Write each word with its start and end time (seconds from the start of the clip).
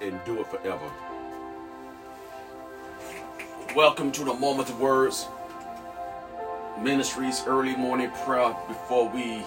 endure 0.00 0.44
forever. 0.44 0.90
Welcome 3.74 4.12
to 4.12 4.24
the 4.24 4.34
Moment 4.34 4.68
of 4.68 4.78
Words 4.80 5.28
Ministries 6.80 7.42
early 7.46 7.74
morning 7.74 8.10
prayer 8.24 8.54
before 8.68 9.08
we 9.08 9.42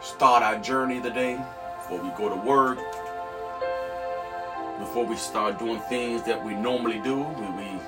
start 0.00 0.42
our 0.42 0.58
journey 0.58 1.00
today, 1.00 1.38
before 1.76 1.98
we 2.00 2.08
go 2.10 2.30
to 2.30 2.36
work, 2.36 2.78
before 4.78 5.04
we 5.04 5.16
start 5.16 5.58
doing 5.58 5.80
things 5.80 6.22
that 6.22 6.42
we 6.42 6.54
normally 6.54 6.98
do. 7.00 7.18
We, 7.18 7.46
we 7.62 7.80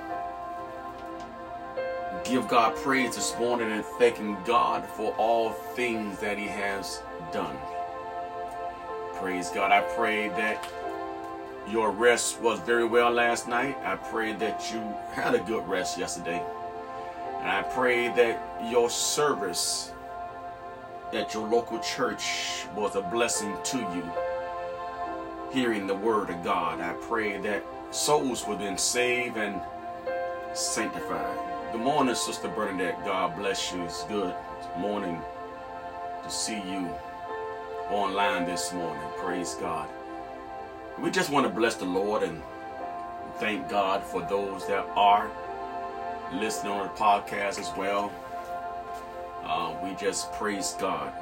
give 2.24 2.46
God 2.48 2.76
praise 2.76 3.14
this 3.14 3.34
morning 3.38 3.72
and 3.72 3.84
thanking 3.98 4.36
God 4.44 4.84
for 4.84 5.14
all 5.14 5.52
things 5.52 6.18
that 6.18 6.36
He 6.36 6.46
has 6.46 7.02
done. 7.32 7.56
Praise 9.14 9.48
God. 9.48 9.72
I 9.72 9.80
pray 9.80 10.28
that 10.28 10.68
your 11.70 11.90
rest 11.90 12.40
was 12.40 12.60
very 12.60 12.84
well 12.84 13.10
last 13.10 13.48
night. 13.48 13.76
I 13.84 13.96
pray 13.96 14.32
that 14.34 14.72
you 14.72 14.80
had 15.12 15.34
a 15.34 15.40
good 15.40 15.66
rest 15.68 15.98
yesterday. 15.98 16.42
And 17.40 17.48
I 17.48 17.62
pray 17.62 18.08
that 18.08 18.42
your 18.70 18.88
service 18.88 19.92
at 21.12 21.34
your 21.34 21.46
local 21.48 21.78
church 21.80 22.66
was 22.74 22.96
a 22.96 23.02
blessing 23.02 23.54
to 23.64 23.78
you. 23.78 24.10
Hearing 25.52 25.86
the 25.86 25.94
word 25.94 26.30
of 26.30 26.42
God, 26.42 26.80
I 26.80 26.92
pray 26.94 27.38
that 27.38 27.64
souls 27.90 28.46
were 28.46 28.56
then 28.56 28.76
saved 28.76 29.36
and 29.36 29.60
sanctified. 30.54 31.38
Good 31.72 31.80
morning, 31.80 32.14
Sister 32.14 32.48
Bernadette. 32.48 33.04
God 33.04 33.36
bless 33.36 33.72
you. 33.72 33.82
It's 33.82 34.04
good 34.04 34.34
morning 34.78 35.20
to 36.22 36.30
see 36.30 36.56
you 36.56 36.88
online 37.90 38.44
this 38.44 38.72
morning. 38.72 39.02
Praise 39.18 39.54
God. 39.54 39.88
We 41.00 41.12
just 41.12 41.30
want 41.30 41.46
to 41.46 41.52
bless 41.52 41.76
the 41.76 41.84
Lord 41.84 42.24
and 42.24 42.42
thank 43.36 43.68
God 43.68 44.02
for 44.02 44.20
those 44.22 44.66
that 44.66 44.84
are 44.96 45.30
listening 46.32 46.72
on 46.72 46.88
the 46.88 46.92
podcast 46.94 47.60
as 47.60 47.70
well. 47.76 48.12
Uh, 49.44 49.76
we 49.82 49.94
just 49.94 50.32
praise 50.32 50.74
God. 50.80 51.12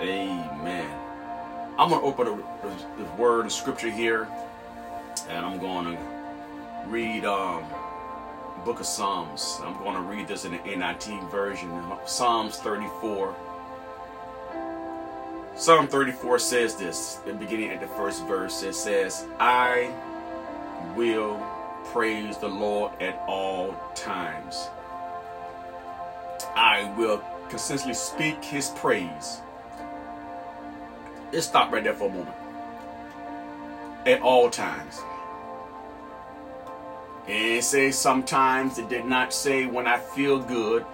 Amen. 0.00 0.88
I'm 1.76 1.88
going 1.88 2.00
to 2.00 2.06
open 2.06 2.44
the, 2.62 3.02
the, 3.02 3.10
word 3.16 3.46
of 3.46 3.52
scripture 3.52 3.90
here 3.90 4.28
and 5.28 5.44
I'm 5.44 5.58
going 5.58 5.96
to 5.96 6.02
read 6.86 7.24
um, 7.24 7.64
book 8.64 8.78
of 8.78 8.86
Psalms. 8.86 9.58
I'm 9.64 9.76
going 9.78 9.94
to 9.94 10.02
read 10.02 10.28
this 10.28 10.44
in 10.44 10.52
the 10.52 10.58
NLT 10.58 11.30
version. 11.32 11.70
Psalms 12.06 12.58
34. 12.58 13.34
Psalm 15.60 15.86
34 15.86 16.38
says 16.38 16.74
this, 16.76 17.16
the 17.26 17.34
beginning 17.34 17.68
at 17.68 17.82
the 17.82 17.86
first 17.88 18.26
verse. 18.26 18.62
It 18.62 18.74
says, 18.74 19.26
I 19.38 19.92
will 20.96 21.38
praise 21.92 22.38
the 22.38 22.48
Lord 22.48 22.92
at 23.02 23.22
all 23.28 23.76
times. 23.94 24.70
I 26.56 26.90
will 26.96 27.22
consistently 27.50 27.92
speak 27.92 28.42
his 28.42 28.70
praise. 28.70 29.42
Let's 31.30 31.48
stop 31.48 31.70
right 31.70 31.84
there 31.84 31.92
for 31.92 32.08
a 32.08 32.10
moment. 32.10 32.36
At 34.06 34.22
all 34.22 34.48
times. 34.48 35.02
It 37.28 37.62
says 37.64 37.98
sometimes 37.98 38.78
it 38.78 38.88
did 38.88 39.04
not 39.04 39.34
say 39.34 39.66
when 39.66 39.86
I 39.86 39.98
feel 39.98 40.38
good. 40.38 40.86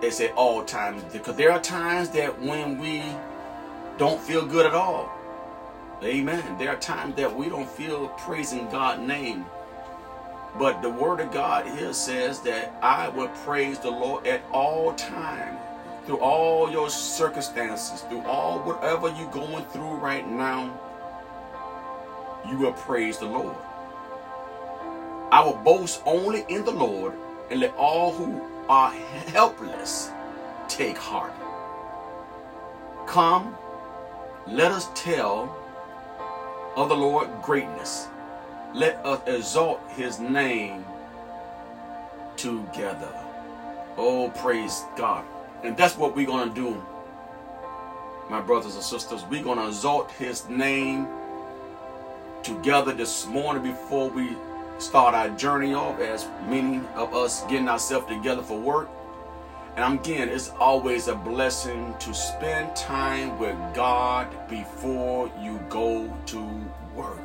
It 0.00 0.20
at 0.20 0.32
all 0.34 0.64
times 0.64 1.02
because 1.12 1.36
there 1.36 1.50
are 1.50 1.60
times 1.60 2.10
that 2.10 2.40
when 2.40 2.78
we 2.78 3.02
don't 3.98 4.20
feel 4.20 4.46
good 4.46 4.64
at 4.64 4.74
all. 4.74 5.10
Amen. 6.04 6.56
There 6.56 6.70
are 6.70 6.76
times 6.76 7.16
that 7.16 7.34
we 7.34 7.48
don't 7.48 7.68
feel 7.68 8.08
praising 8.10 8.70
God's 8.70 9.02
name. 9.02 9.44
But 10.56 10.82
the 10.82 10.88
word 10.90 11.18
of 11.20 11.32
God 11.32 11.66
here 11.66 11.92
says 11.92 12.40
that 12.42 12.78
I 12.80 13.08
will 13.08 13.28
praise 13.44 13.80
the 13.80 13.90
Lord 13.90 14.26
at 14.26 14.40
all 14.52 14.94
times. 14.94 15.58
Through 16.06 16.18
all 16.18 16.70
your 16.70 16.88
circumstances, 16.88 18.02
through 18.02 18.22
all 18.22 18.60
whatever 18.60 19.08
you're 19.08 19.30
going 19.30 19.64
through 19.66 19.96
right 19.96 20.26
now, 20.26 20.72
you 22.48 22.56
will 22.56 22.72
praise 22.72 23.18
the 23.18 23.26
Lord. 23.26 23.56
I 25.30 25.44
will 25.44 25.56
boast 25.56 26.00
only 26.06 26.44
in 26.48 26.64
the 26.64 26.70
Lord 26.70 27.14
and 27.50 27.60
let 27.60 27.74
all 27.76 28.12
who 28.12 28.40
are 28.68 28.92
helpless 29.32 30.10
take 30.68 30.96
heart. 30.98 31.32
Come, 33.06 33.56
let 34.46 34.70
us 34.70 34.88
tell 34.94 35.56
of 36.76 36.88
the 36.88 36.96
Lord 36.96 37.28
greatness. 37.42 38.08
Let 38.74 39.04
us 39.04 39.20
exalt 39.26 39.80
his 39.96 40.20
name 40.20 40.84
together. 42.36 43.12
Oh, 43.96 44.30
praise 44.36 44.84
God. 44.96 45.24
And 45.64 45.76
that's 45.76 45.96
what 45.96 46.14
we're 46.14 46.26
going 46.26 46.50
to 46.50 46.54
do, 46.54 46.84
my 48.28 48.40
brothers 48.40 48.74
and 48.74 48.84
sisters. 48.84 49.24
We're 49.30 49.42
going 49.42 49.58
to 49.58 49.66
exalt 49.66 50.12
his 50.12 50.48
name 50.48 51.08
together 52.42 52.92
this 52.92 53.26
morning 53.26 53.62
before 53.62 54.08
we 54.10 54.36
start 54.78 55.14
our 55.14 55.28
journey 55.30 55.74
off 55.74 56.00
as 56.00 56.26
many 56.46 56.80
of 56.94 57.14
us 57.14 57.42
getting 57.44 57.68
ourselves 57.68 58.06
together 58.06 58.42
for 58.42 58.58
work. 58.58 58.88
And 59.76 59.98
again, 59.98 60.28
it's 60.28 60.50
always 60.58 61.08
a 61.08 61.14
blessing 61.14 61.94
to 62.00 62.14
spend 62.14 62.74
time 62.74 63.38
with 63.38 63.56
God 63.74 64.28
before 64.48 65.30
you 65.40 65.60
go 65.68 66.12
to 66.26 66.70
work. 66.94 67.22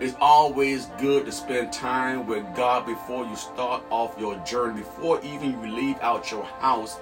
It's 0.00 0.16
always 0.20 0.86
good 0.98 1.26
to 1.26 1.32
spend 1.32 1.72
time 1.72 2.26
with 2.26 2.44
God 2.54 2.86
before 2.86 3.26
you 3.26 3.36
start 3.36 3.82
off 3.90 4.18
your 4.18 4.36
journey, 4.38 4.80
before 4.80 5.20
even 5.22 5.52
you 5.52 5.70
leave 5.70 6.00
out 6.00 6.30
your 6.30 6.44
house. 6.44 6.98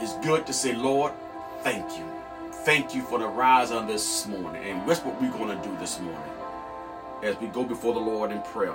It's 0.00 0.14
good 0.26 0.46
to 0.46 0.52
say, 0.52 0.74
Lord, 0.74 1.12
thank 1.60 1.98
you. 1.98 2.04
Thank 2.64 2.94
you 2.94 3.02
for 3.02 3.18
the 3.18 3.26
rise 3.26 3.70
on 3.70 3.86
this 3.86 4.26
morning. 4.26 4.62
And 4.64 4.88
that's 4.88 5.00
what 5.00 5.20
we're 5.20 5.30
going 5.30 5.56
to 5.56 5.68
do 5.68 5.76
this 5.78 6.00
morning 6.00 6.29
as 7.22 7.38
we 7.40 7.46
go 7.48 7.64
before 7.64 7.94
the 7.94 8.00
Lord 8.00 8.30
in 8.32 8.40
prayer. 8.42 8.74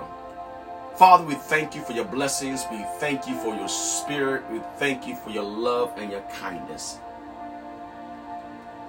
Father, 0.96 1.24
we 1.24 1.34
thank 1.34 1.74
you 1.74 1.82
for 1.82 1.92
your 1.92 2.06
blessings. 2.06 2.64
We 2.70 2.84
thank 2.98 3.28
you 3.28 3.34
for 3.40 3.54
your 3.54 3.68
spirit. 3.68 4.50
We 4.50 4.60
thank 4.78 5.06
you 5.06 5.14
for 5.14 5.30
your 5.30 5.44
love 5.44 5.92
and 5.98 6.10
your 6.10 6.22
kindness. 6.40 6.98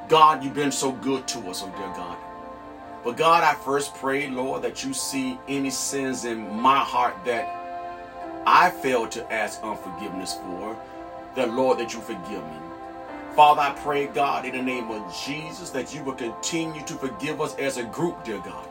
God, 0.07 0.41
you've 0.44 0.53
been 0.53 0.72
so 0.72 0.94
good 0.94 1.28
to 1.28 1.40
us, 1.50 1.63
oh 1.63 1.69
dear 1.69 1.94
God. 1.95 2.18
But 3.03 3.18
God, 3.18 3.44
I 3.44 3.56
first 3.56 3.94
pray, 3.95 4.29
Lord, 4.29 4.62
that 4.62 4.84
you 4.84 4.94
see 4.94 5.38
any 5.47 5.69
sins 5.69 6.24
in 6.24 6.50
my 6.56 6.79
heart 6.79 7.13
that 7.25 7.53
I 8.45 8.69
failed 8.69 9.12
to 9.12 9.34
ask 9.34 9.62
unforgiveness 9.62 10.35
for, 10.35 10.78
that 11.35 11.53
Lord, 11.53 11.78
that 11.79 11.94
you 11.94 12.00
forgive 12.00 12.44
me. 12.44 12.57
Father, 13.35 13.62
I 13.62 13.72
pray, 13.72 14.07
God, 14.07 14.45
in 14.45 14.56
the 14.56 14.62
name 14.62 14.89
of 14.89 15.13
Jesus, 15.25 15.69
that 15.72 15.94
you 15.94 16.03
will 16.03 16.13
continue 16.13 16.84
to 16.85 16.94
forgive 16.95 17.41
us 17.41 17.56
as 17.57 17.78
a 17.78 17.84
group, 17.84 18.24
dear 18.24 18.39
God. 18.39 18.68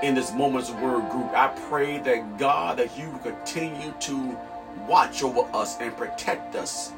In 0.00 0.14
this 0.14 0.32
Moments 0.32 0.70
Word 0.70 1.10
group, 1.10 1.32
I 1.34 1.48
pray 1.68 1.98
that 1.98 2.38
God, 2.38 2.78
that 2.78 2.96
you 2.96 3.18
continue 3.24 3.92
to 3.98 4.38
watch 4.86 5.24
over 5.24 5.40
us 5.52 5.76
and 5.80 5.96
protect 5.96 6.54
us. 6.54 6.92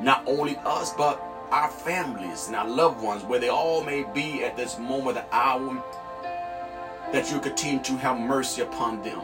Not 0.00 0.22
only 0.26 0.56
us, 0.64 0.94
but 0.94 1.22
our 1.50 1.68
families 1.68 2.46
and 2.46 2.56
our 2.56 2.66
loved 2.66 3.02
ones, 3.02 3.22
where 3.22 3.38
they 3.38 3.50
all 3.50 3.84
may 3.84 4.02
be 4.14 4.44
at 4.44 4.56
this 4.56 4.78
moment, 4.78 5.18
of 5.18 5.24
the 5.26 5.34
hour, 5.34 5.84
that 7.12 7.30
you 7.30 7.38
continue 7.38 7.82
to 7.82 7.96
have 7.98 8.18
mercy 8.18 8.62
upon 8.62 9.02
them. 9.02 9.20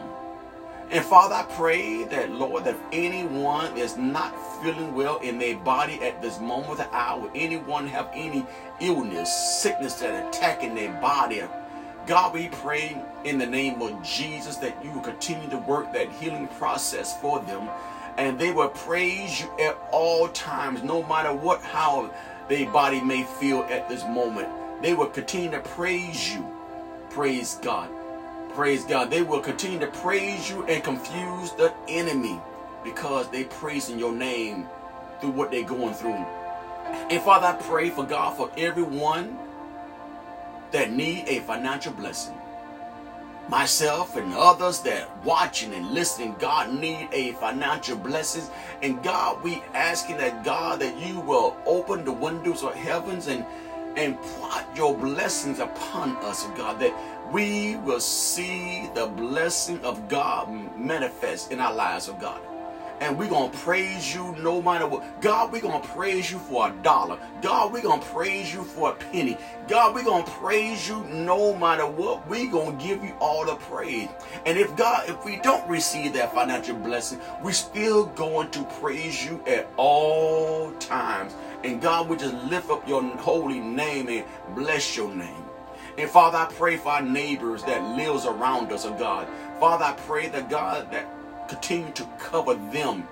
And 0.91 1.03
Father, 1.03 1.33
I 1.33 1.43
pray 1.55 2.03
that, 2.03 2.29
Lord, 2.29 2.65
that 2.65 2.75
if 2.75 2.81
anyone 2.91 3.75
is 3.75 3.97
not 3.97 4.35
feeling 4.61 4.93
well 4.93 5.17
in 5.17 5.39
their 5.39 5.57
body 5.57 5.95
at 6.03 6.21
this 6.21 6.39
moment, 6.39 6.73
of 6.73 6.77
the 6.77 6.95
hour, 6.95 7.27
anyone 7.33 7.87
have 7.87 8.07
any 8.13 8.45
illness, 8.79 9.33
sickness 9.33 9.95
that 9.95 10.27
attacking 10.27 10.75
their 10.75 10.93
body, 11.01 11.41
God, 12.07 12.33
we 12.33 12.49
pray 12.49 12.95
in 13.23 13.39
the 13.39 13.45
name 13.45 13.81
of 13.81 14.03
Jesus 14.03 14.57
that 14.57 14.83
you 14.83 14.91
will 14.91 15.01
continue 15.01 15.49
to 15.49 15.57
work 15.57 15.91
that 15.93 16.11
healing 16.11 16.47
process 16.49 17.19
for 17.19 17.39
them 17.39 17.69
and 18.17 18.39
they 18.39 18.51
will 18.51 18.69
praise 18.69 19.41
you 19.41 19.51
at 19.59 19.77
all 19.91 20.27
times, 20.29 20.83
no 20.83 21.03
matter 21.03 21.33
what, 21.33 21.61
how 21.61 22.13
their 22.47 22.69
body 22.71 23.01
may 23.01 23.23
feel 23.23 23.61
at 23.69 23.89
this 23.89 24.03
moment. 24.03 24.47
They 24.81 24.93
will 24.93 25.07
continue 25.07 25.51
to 25.51 25.59
praise 25.59 26.33
you. 26.33 26.45
Praise 27.09 27.59
God. 27.61 27.89
Praise 28.53 28.85
God. 28.85 29.09
They 29.09 29.21
will 29.21 29.41
continue 29.41 29.79
to 29.79 29.87
praise 29.87 30.49
you 30.49 30.63
and 30.67 30.83
confuse 30.83 31.51
the 31.53 31.73
enemy 31.87 32.39
because 32.83 33.29
they 33.31 33.45
praise 33.45 33.89
in 33.89 33.99
your 33.99 34.13
name 34.13 34.67
through 35.19 35.31
what 35.31 35.51
they're 35.51 35.63
going 35.63 35.93
through. 35.93 36.23
And 37.09 37.21
Father, 37.23 37.47
I 37.47 37.53
pray 37.63 37.89
for 37.89 38.05
God 38.05 38.37
for 38.37 38.51
everyone 38.57 39.37
that 40.71 40.91
need 40.91 41.25
a 41.27 41.39
financial 41.41 41.93
blessing. 41.93 42.35
Myself 43.47 44.15
and 44.15 44.33
others 44.33 44.79
that 44.81 45.23
watching 45.23 45.71
and 45.75 45.91
listening 45.91 46.35
god 46.39 46.73
need 46.73 47.07
a 47.11 47.33
financial 47.33 47.95
blessing 47.95 48.43
and 48.81 49.03
god 49.03 49.43
we 49.43 49.61
asking 49.75 50.17
that 50.17 50.43
god 50.43 50.79
that 50.79 50.97
you 50.97 51.19
will 51.19 51.55
open 51.67 52.03
the 52.03 52.11
windows 52.11 52.63
of 52.63 52.73
heavens 52.73 53.27
and 53.27 53.45
and 53.97 54.19
pour 54.21 54.51
your 54.75 54.97
blessings 54.97 55.59
upon 55.59 56.17
us, 56.17 56.45
God, 56.57 56.79
that 56.79 56.93
we 57.31 57.77
will 57.77 58.01
see 58.01 58.89
the 58.93 59.07
blessing 59.07 59.83
of 59.85 60.09
God 60.09 60.49
manifest 60.77 61.51
in 61.51 61.59
our 61.59 61.73
lives, 61.73 62.09
oh 62.09 62.13
God 62.13 62.41
and 63.01 63.17
we're 63.17 63.29
going 63.29 63.51
to 63.51 63.57
praise 63.57 64.13
you 64.13 64.35
no 64.39 64.61
matter 64.61 64.87
what. 64.87 65.21
God, 65.21 65.51
we're 65.51 65.61
going 65.61 65.81
to 65.81 65.87
praise 65.89 66.31
you 66.31 66.39
for 66.39 66.69
a 66.69 66.71
dollar. 66.81 67.19
God, 67.41 67.73
we're 67.73 67.81
going 67.81 67.99
to 67.99 68.05
praise 68.07 68.53
you 68.53 68.63
for 68.63 68.91
a 68.91 68.95
penny. 68.95 69.37
God, 69.67 69.93
we're 69.95 70.03
going 70.03 70.23
to 70.23 70.31
praise 70.31 70.87
you 70.87 71.03
no 71.05 71.55
matter 71.55 71.85
what. 71.85 72.27
We're 72.27 72.51
going 72.51 72.77
to 72.77 72.83
give 72.83 73.03
you 73.03 73.13
all 73.19 73.45
the 73.45 73.55
praise. 73.55 74.09
And 74.45 74.57
if 74.57 74.75
God, 74.75 75.09
if 75.09 75.23
we 75.25 75.37
don't 75.37 75.67
receive 75.69 76.13
that 76.13 76.33
financial 76.33 76.75
blessing, 76.75 77.19
we're 77.43 77.51
still 77.51 78.05
going 78.07 78.51
to 78.51 78.63
praise 78.79 79.25
you 79.25 79.43
at 79.45 79.67
all 79.77 80.71
times. 80.73 81.33
And 81.63 81.81
God, 81.81 82.07
we 82.07 82.17
just 82.17 82.35
lift 82.45 82.69
up 82.69 82.87
your 82.87 83.03
holy 83.17 83.59
name 83.59 84.07
and 84.07 84.23
bless 84.55 84.95
your 84.95 85.13
name. 85.13 85.43
And 85.97 86.09
Father, 86.09 86.37
I 86.37 86.45
pray 86.45 86.75
for 86.77 86.89
our 86.89 87.01
neighbors 87.01 87.63
that 87.63 87.81
lives 87.97 88.25
around 88.25 88.71
us, 88.71 88.85
oh 88.85 88.93
God. 88.93 89.27
Father, 89.59 89.85
I 89.85 89.93
pray 89.93 90.27
that 90.27 90.49
God 90.49 90.91
that 90.91 91.07
Continue 91.47 91.91
to 91.93 92.05
cover 92.17 92.55
them 92.55 93.07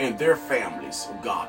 and 0.00 0.18
their 0.18 0.36
families, 0.36 1.06
oh 1.10 1.20
God, 1.22 1.48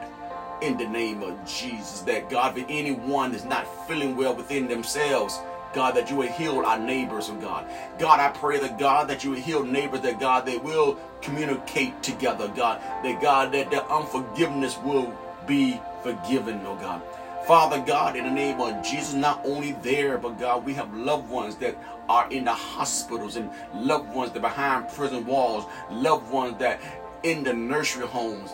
in 0.61 0.77
the 0.77 0.87
name 0.87 1.23
of 1.23 1.33
Jesus. 1.45 2.01
That 2.01 2.29
God, 2.29 2.57
if 2.57 2.65
anyone 2.69 3.33
is 3.33 3.43
not 3.43 3.65
feeling 3.87 4.15
well 4.15 4.35
within 4.35 4.67
themselves, 4.67 5.39
God, 5.73 5.95
that 5.95 6.09
you 6.09 6.15
will 6.15 6.31
heal 6.31 6.59
our 6.65 6.79
neighbors, 6.79 7.29
oh 7.29 7.35
God. 7.35 7.65
God, 7.99 8.19
I 8.19 8.29
pray 8.37 8.59
that 8.59 8.77
God, 8.77 9.09
that 9.09 9.23
you 9.23 9.31
will 9.31 9.39
heal 9.39 9.63
neighbors, 9.63 10.01
that 10.01 10.19
God, 10.19 10.45
they 10.45 10.57
will 10.57 10.97
communicate 11.21 12.01
together, 12.03 12.47
God. 12.49 12.79
That 13.03 13.21
God, 13.21 13.51
that 13.53 13.71
their 13.71 13.83
unforgiveness 13.91 14.77
will 14.77 15.13
be 15.47 15.81
forgiven, 16.03 16.61
oh 16.65 16.75
God. 16.75 17.01
Father 17.47 17.79
God, 17.79 18.15
in 18.15 18.23
the 18.23 18.31
name 18.31 18.59
of 18.59 18.83
Jesus, 18.83 19.13
not 19.13 19.39
only 19.45 19.73
there, 19.83 20.17
but 20.17 20.39
God, 20.39 20.65
we 20.65 20.73
have 20.73 20.91
loved 20.95 21.29
ones 21.29 21.55
that 21.57 21.77
are 22.09 22.27
in 22.31 22.45
the 22.45 22.53
hospitals 22.53 23.35
and 23.35 23.51
loved 23.75 24.11
ones 24.15 24.31
that 24.31 24.41
behind 24.41 24.89
prison 24.89 25.27
walls, 25.27 25.65
loved 25.91 26.31
ones 26.31 26.57
that 26.57 26.81
in 27.21 27.43
the 27.43 27.53
nursery 27.53 28.07
homes. 28.07 28.49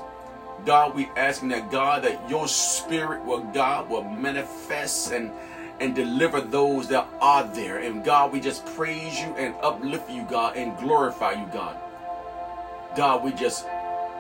God, 0.65 0.93
we 0.93 1.05
asking 1.15 1.49
that 1.49 1.71
God, 1.71 2.03
that 2.03 2.29
your 2.29 2.49
spirit 2.49 3.23
will 3.23 3.43
God 3.53 3.89
will 3.89 4.03
manifest 4.03 5.13
and 5.13 5.31
and 5.79 5.95
deliver 5.95 6.41
those 6.41 6.89
that 6.89 7.07
are 7.21 7.47
there. 7.55 7.79
And 7.79 8.03
God, 8.03 8.33
we 8.33 8.41
just 8.41 8.65
praise 8.75 9.19
you 9.19 9.27
and 9.38 9.55
uplift 9.63 10.09
you, 10.09 10.27
God, 10.29 10.57
and 10.57 10.77
glorify 10.77 11.31
you, 11.31 11.49
God. 11.53 11.77
God, 12.97 13.23
we 13.23 13.31
just 13.31 13.65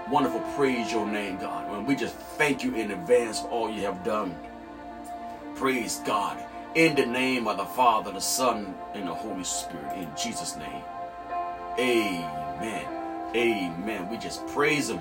wonderful 0.09 0.39
praise 0.55 0.91
your 0.91 1.05
name, 1.05 1.37
God. 1.37 1.69
And 1.71 1.85
we 1.85 1.95
just 1.95 2.15
thank 2.15 2.63
you 2.63 2.73
in 2.73 2.91
advance 2.91 3.41
for 3.41 3.47
all 3.49 3.69
you 3.69 3.81
have 3.81 4.01
done. 4.03 4.33
Praise 5.61 6.01
God. 6.03 6.43
In 6.73 6.95
the 6.95 7.05
name 7.05 7.47
of 7.47 7.57
the 7.57 7.65
Father, 7.65 8.11
the 8.11 8.19
Son, 8.19 8.73
and 8.95 9.07
the 9.07 9.13
Holy 9.13 9.43
Spirit. 9.43 9.95
In 9.95 10.07
Jesus' 10.17 10.57
name. 10.57 10.81
Amen. 11.77 13.31
Amen. 13.35 14.09
We 14.09 14.17
just 14.17 14.47
praise 14.47 14.89
Him. 14.89 14.99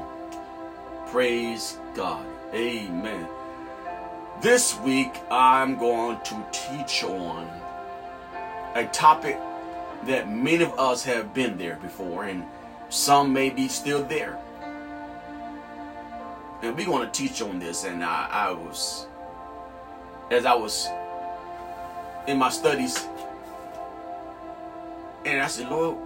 Praise 1.07 1.79
God. 1.95 2.27
Amen. 2.53 3.27
This 4.43 4.79
week, 4.81 5.15
I'm 5.31 5.79
going 5.79 6.21
to 6.25 6.47
teach 6.53 7.05
on 7.05 7.49
a 8.75 8.85
topic 8.93 9.39
that 10.05 10.31
many 10.31 10.63
of 10.63 10.79
us 10.79 11.03
have 11.05 11.33
been 11.33 11.57
there 11.57 11.77
before, 11.77 12.25
and 12.25 12.45
some 12.91 13.33
may 13.33 13.49
be 13.49 13.67
still 13.67 14.05
there. 14.05 14.39
And 16.61 16.77
we're 16.77 16.85
going 16.85 17.11
to 17.11 17.13
teach 17.13 17.41
on 17.41 17.59
this, 17.59 17.85
and 17.85 18.05
I, 18.05 18.29
I 18.31 18.53
was 18.53 19.07
as 20.31 20.47
I 20.47 20.55
was 20.55 20.89
in 22.27 22.39
my 22.39 22.51
studies. 22.51 23.07
And 25.25 25.43
I 25.43 25.49
said, 25.49 25.69
Lord, 25.69 25.99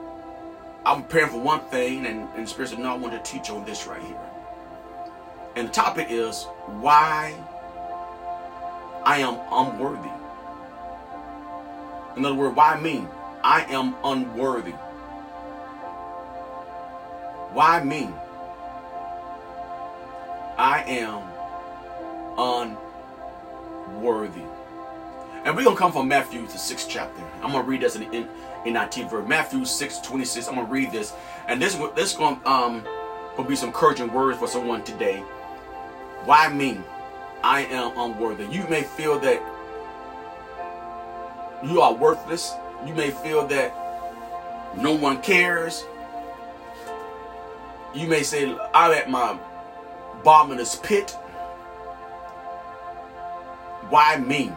I'm 0.85 1.03
preparing 1.03 1.31
for 1.31 1.41
one 1.41 1.61
thing, 1.61 2.07
and, 2.07 2.29
and 2.35 2.45
the 2.45 2.51
Spirit 2.51 2.71
said, 2.71 2.79
No, 2.79 2.93
I 2.93 2.97
want 2.97 3.13
to 3.13 3.31
teach 3.31 3.51
on 3.51 3.65
this 3.65 3.87
right 3.87 4.03
here. 4.03 4.19
And 5.57 5.69
the 5.69 5.73
topic 5.73 6.09
is 6.11 6.45
why 6.81 7.35
I 9.05 9.19
am 9.19 9.39
unworthy. 9.53 10.11
In 12.17 12.25
other 12.25 12.35
words, 12.35 12.57
why 12.57 12.79
me? 12.81 13.07
I 13.43 13.65
am 13.69 13.95
unworthy. 14.03 14.73
Why 17.53 17.83
me? 17.85 18.09
I 20.57 20.83
am 20.87 21.23
unworthy 22.39 22.84
worthy. 24.05 24.43
And 25.45 25.57
we're 25.57 25.65
going 25.65 25.77
to 25.77 25.81
come 25.81 25.93
from 25.93 26.09
Matthew, 26.09 26.47
the 26.47 26.59
sixth 26.59 26.89
chapter. 26.89 27.23
I'm 27.43 27.51
going 27.51 27.65
to 27.65 27.69
read 27.69 27.81
this 27.81 27.97
in 27.97 28.11
the 28.11 28.29
NLT 28.65 29.11
verse. 29.11 29.29
Matthew 29.29 29.65
6, 29.65 29.99
26. 29.99 30.49
I'm 30.49 30.55
going 30.55 30.67
to 30.67 30.73
read 30.73 30.93
this. 30.93 31.13
And 31.49 31.61
this, 31.61 31.75
this 31.97 32.13
is 32.13 32.17
going 32.17 32.39
um, 32.45 32.85
to 33.37 33.43
be 33.43 33.57
some 33.57 33.71
encouraging 33.71 34.13
words 34.13 34.39
for 34.39 34.47
someone 34.47 34.85
today. 34.85 35.19
Why 36.25 36.49
me? 36.53 36.81
I 37.43 37.63
am 37.67 37.93
unworthy. 37.99 38.47
You 38.47 38.67
may 38.69 38.83
feel 38.83 39.19
that 39.21 39.43
you 41.63 41.81
are 41.81 41.93
worthless. 41.93 42.55
You 42.87 42.95
may 42.95 43.11
feel 43.11 43.47
that 43.49 43.75
no 44.77 44.93
one 44.93 45.21
cares. 45.21 45.85
You 47.95 48.07
may 48.07 48.23
say, 48.23 48.57
I'm 48.73 48.93
at 48.93 49.11
my 49.11 49.39
bottomless 50.23 50.77
pit. 50.77 51.17
Why 53.95 54.17
me? 54.17 54.51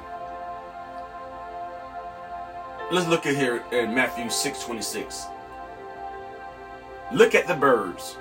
Let's 2.92 3.08
look 3.08 3.28
at 3.28 3.36
here 3.36 3.64
in 3.72 3.94
Matthew 3.94 4.32
6 4.32 4.64
26. 4.64 5.28
Look 7.14 7.36
at 7.36 7.46
the 7.46 7.54
birds. 7.54 8.18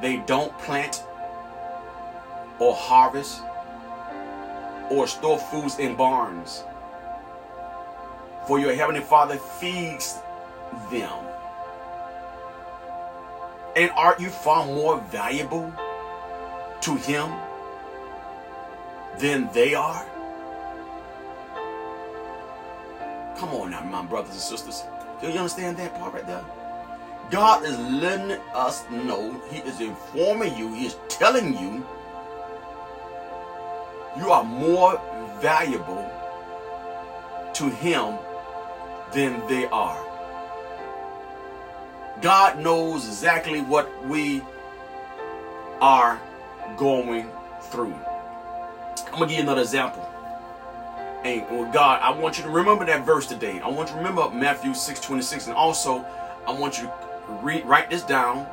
They 0.00 0.18
don't 0.18 0.56
plant 0.58 1.02
or 2.60 2.72
harvest 2.72 3.42
or 4.90 5.08
store 5.08 5.40
foods 5.40 5.80
in 5.80 5.96
barns. 5.96 6.62
For 8.46 8.60
your 8.60 8.76
heavenly 8.76 9.00
Father 9.00 9.38
feeds 9.38 10.20
them. 10.92 11.18
And 13.74 13.90
aren't 13.96 14.20
you 14.20 14.30
far 14.30 14.64
more 14.64 15.00
valuable 15.10 15.72
to 16.82 16.94
Him 16.94 17.32
than 19.18 19.48
they 19.52 19.74
are? 19.74 20.06
Come 23.36 23.50
on 23.50 23.70
now, 23.70 23.82
my 23.82 24.02
brothers 24.02 24.32
and 24.32 24.40
sisters. 24.40 24.84
Do 25.20 25.28
you 25.28 25.38
understand 25.38 25.76
that 25.78 25.94
part 25.94 26.14
right 26.14 26.26
there? 26.26 26.44
God 27.30 27.64
is 27.64 27.78
letting 27.78 28.38
us 28.54 28.84
know, 28.90 29.40
He 29.50 29.58
is 29.58 29.80
informing 29.80 30.56
you, 30.56 30.72
He 30.74 30.86
is 30.86 30.96
telling 31.08 31.56
you, 31.58 31.86
you 34.18 34.30
are 34.30 34.44
more 34.44 35.00
valuable 35.40 36.10
to 37.54 37.68
Him 37.70 38.18
than 39.12 39.46
they 39.48 39.66
are. 39.66 40.04
God 42.20 42.58
knows 42.60 43.06
exactly 43.06 43.60
what 43.60 43.88
we 44.06 44.42
are 45.80 46.20
going 46.76 47.28
through. 47.62 47.94
I'm 49.06 49.12
gonna 49.12 49.26
give 49.26 49.36
you 49.36 49.42
another 49.42 49.62
example. 49.62 50.02
And 51.24 51.42
well, 51.50 51.70
God, 51.72 52.00
I 52.02 52.10
want 52.10 52.36
you 52.36 52.44
to 52.44 52.50
remember 52.50 52.84
that 52.84 53.06
verse 53.06 53.26
today. 53.26 53.60
I 53.60 53.68
want 53.68 53.88
you 53.88 53.94
to 53.94 53.98
remember 53.98 54.28
Matthew 54.30 54.74
6 54.74 55.00
26. 55.00 55.46
And 55.46 55.56
also, 55.56 56.04
I 56.46 56.52
want 56.52 56.78
you 56.78 56.84
to 56.84 57.62
write 57.64 57.88
this 57.88 58.02
down, 58.02 58.46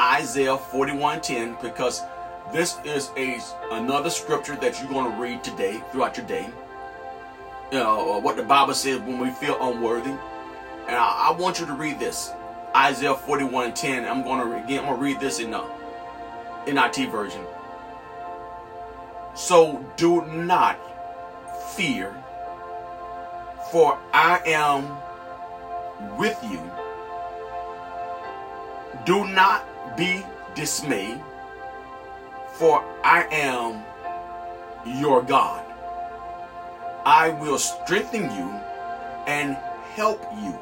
Isaiah 0.00 0.56
41 0.56 1.20
10, 1.20 1.58
because 1.60 2.02
this 2.52 2.78
is 2.84 3.10
a 3.16 3.38
another 3.72 4.08
scripture 4.08 4.56
that 4.56 4.80
you're 4.80 4.90
to 4.90 5.20
read 5.20 5.44
today 5.44 5.82
throughout 5.92 6.16
your 6.16 6.26
day. 6.26 6.48
You 7.70 7.78
know, 7.78 8.14
uh, 8.14 8.20
what 8.20 8.36
the 8.36 8.42
Bible 8.42 8.72
says 8.72 9.00
when 9.00 9.18
we 9.18 9.30
feel 9.30 9.58
unworthy. 9.60 10.10
And 10.10 10.96
I, 10.96 11.28
I 11.28 11.36
want 11.38 11.60
you 11.60 11.66
to 11.66 11.74
read 11.74 11.98
this. 11.98 12.32
Isaiah 12.74 13.14
41 13.14 13.74
10. 13.74 14.06
I'm 14.06 14.24
to 14.24 14.64
again, 14.64 14.84
I'm 14.84 14.96
to 14.96 15.02
read 15.02 15.20
this 15.20 15.40
in 15.40 15.50
the 15.50 15.62
NLT 16.64 17.10
version. 17.10 17.44
So 19.38 19.78
do 19.96 20.22
not 20.26 20.76
fear, 21.76 22.12
for 23.70 23.96
I 24.12 24.40
am 24.44 24.98
with 26.18 26.36
you. 26.42 26.60
Do 29.06 29.24
not 29.28 29.64
be 29.96 30.24
dismayed, 30.56 31.22
for 32.54 32.84
I 33.04 33.28
am 33.30 33.84
your 35.00 35.22
God. 35.22 35.64
I 37.06 37.28
will 37.28 37.58
strengthen 37.58 38.24
you 38.24 38.50
and 39.28 39.56
help 39.94 40.20
you. 40.42 40.58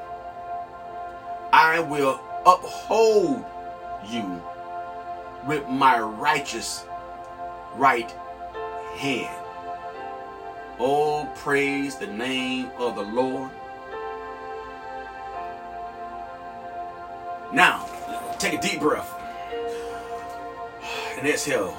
I 1.51 1.81
will 1.81 2.21
uphold 2.45 3.43
you 4.07 4.43
with 5.47 5.67
my 5.67 5.99
righteous 5.99 6.85
right 7.77 8.15
hand. 8.97 9.43
Oh, 10.79 11.29
praise 11.37 11.97
the 11.97 12.07
name 12.07 12.71
of 12.79 12.97
the 12.97 13.03
Lord. 13.03 13.51
Now, 17.53 17.87
take 18.39 18.55
a 18.55 18.61
deep 18.61 18.81
breath 18.81 19.13
and 21.19 21.27
exhale. 21.27 21.77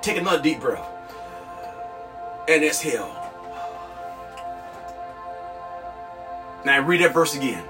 Take 0.00 0.18
another 0.18 0.42
deep 0.42 0.60
breath 0.60 0.86
and 2.48 2.64
exhale. 2.64 3.20
Now, 6.64 6.80
read 6.80 7.02
that 7.02 7.12
verse 7.12 7.34
again. 7.34 7.64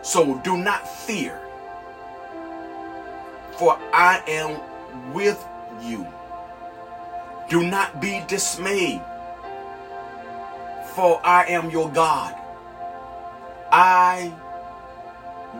So 0.00 0.38
do 0.38 0.56
not 0.56 0.88
fear, 0.88 1.38
for 3.52 3.78
I 3.92 4.22
am 4.26 5.12
with 5.12 5.46
you. 5.82 6.06
Do 7.52 7.62
not 7.62 8.00
be 8.00 8.24
dismayed, 8.28 9.02
for 10.94 11.20
I 11.22 11.44
am 11.48 11.68
your 11.68 11.90
God. 11.90 12.34
I 13.70 14.32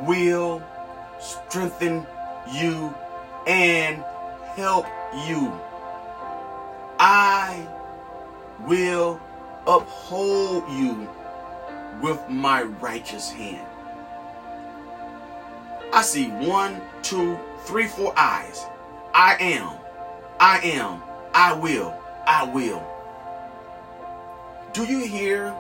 will 0.07 0.63
strengthen 1.21 2.07
you 2.51 2.95
and 3.47 4.03
help 4.57 4.87
you. 5.29 5.53
I 6.99 7.69
will 8.61 9.21
uphold 9.67 10.65
you 10.71 11.07
with 12.01 12.27
my 12.27 12.63
righteous 12.63 13.31
hand. 13.31 13.67
I 15.93 16.01
see 16.01 16.29
one, 16.29 16.81
two, 17.03 17.39
three, 17.65 17.87
four 17.87 18.15
eyes. 18.17 18.65
I 19.13 19.37
am, 19.39 19.77
I 20.41 20.59
am, 20.61 21.03
I 21.35 21.55
will, 21.55 21.95
I 22.27 22.45
will. 22.45 22.87
Do 24.73 24.85
you 24.85 25.07
hear 25.07 25.51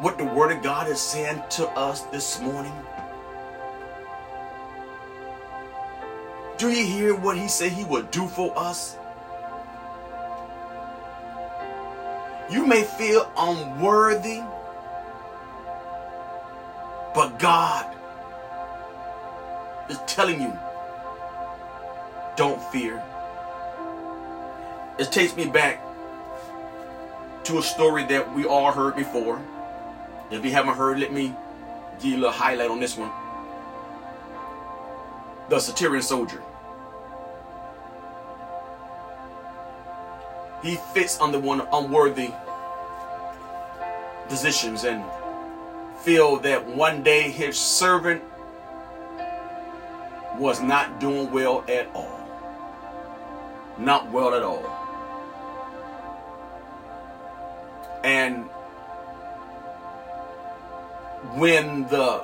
what 0.00 0.18
the 0.18 0.24
Word 0.24 0.56
of 0.56 0.62
God 0.62 0.88
is 0.88 1.00
saying 1.00 1.42
to 1.50 1.68
us 1.70 2.02
this 2.02 2.40
morning? 2.40 2.72
Do 6.58 6.70
you 6.70 6.84
hear 6.84 7.14
what 7.14 7.36
He 7.36 7.48
said 7.48 7.72
He 7.72 7.84
would 7.84 8.10
do 8.10 8.26
for 8.28 8.52
us? 8.56 8.96
You 12.50 12.66
may 12.66 12.82
feel 12.84 13.30
unworthy, 13.36 14.40
but 17.14 17.38
God 17.38 17.94
is 19.90 19.98
telling 20.06 20.40
you 20.40 20.58
don't 22.36 22.62
fear. 22.72 23.02
It 24.98 25.12
takes 25.12 25.36
me 25.36 25.46
back 25.46 25.80
to 27.44 27.58
a 27.58 27.62
story 27.62 28.04
that 28.06 28.34
we 28.34 28.44
all 28.46 28.72
heard 28.72 28.96
before. 28.96 29.40
If 30.32 30.44
you 30.44 30.50
haven't 30.50 30.74
heard, 30.74 30.98
let 30.98 31.12
me 31.12 31.32
give 32.00 32.10
you 32.10 32.16
a 32.16 32.18
little 32.18 32.32
highlight 32.32 32.68
on 32.68 32.80
this 32.80 32.96
one. 32.96 33.10
The 35.48 35.60
Centurion 35.60 36.02
soldier. 36.02 36.42
He 40.64 40.76
fits 40.92 41.20
under 41.20 41.38
one 41.38 41.62
unworthy 41.72 42.32
positions 44.28 44.82
and 44.82 45.04
feel 46.00 46.38
that 46.40 46.66
one 46.66 47.04
day 47.04 47.30
his 47.30 47.56
servant 47.56 48.20
was 50.38 50.60
not 50.60 50.98
doing 50.98 51.30
well 51.30 51.64
at 51.68 51.88
all. 51.94 52.18
Not 53.78 54.10
well 54.10 54.34
at 54.34 54.42
all. 54.42 54.77
And 58.04 58.44
when 61.34 61.86
the 61.88 62.18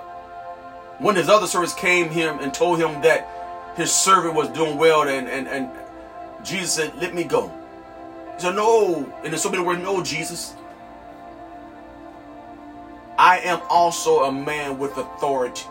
when 0.99 1.17
his 1.17 1.29
other 1.29 1.47
servants 1.47 1.75
came 1.75 2.09
him 2.09 2.39
and 2.39 2.55
told 2.55 2.79
him 2.79 3.03
that 3.03 3.75
his 3.77 3.93
servant 3.93 4.35
was 4.35 4.49
doing 4.51 4.79
well 4.79 5.03
and 5.03 5.29
and, 5.29 5.49
and 5.49 5.71
Jesus 6.45 6.75
said, 6.75 6.95
Let 6.97 7.15
me 7.15 7.25
go. 7.25 7.49
He 8.35 8.41
said, 8.41 8.55
No, 8.55 9.11
and 9.25 9.33
in 9.33 9.39
so 9.39 9.51
many 9.51 9.63
words, 9.63 9.83
no, 9.83 10.03
Jesus. 10.03 10.55
I 13.17 13.39
am 13.39 13.61
also 13.71 14.25
a 14.25 14.33
man 14.33 14.79
with 14.79 14.97
authority. 14.97 15.67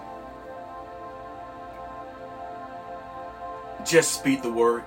Just 3.86 4.14
speak 4.14 4.42
the 4.42 4.52
word. 4.52 4.84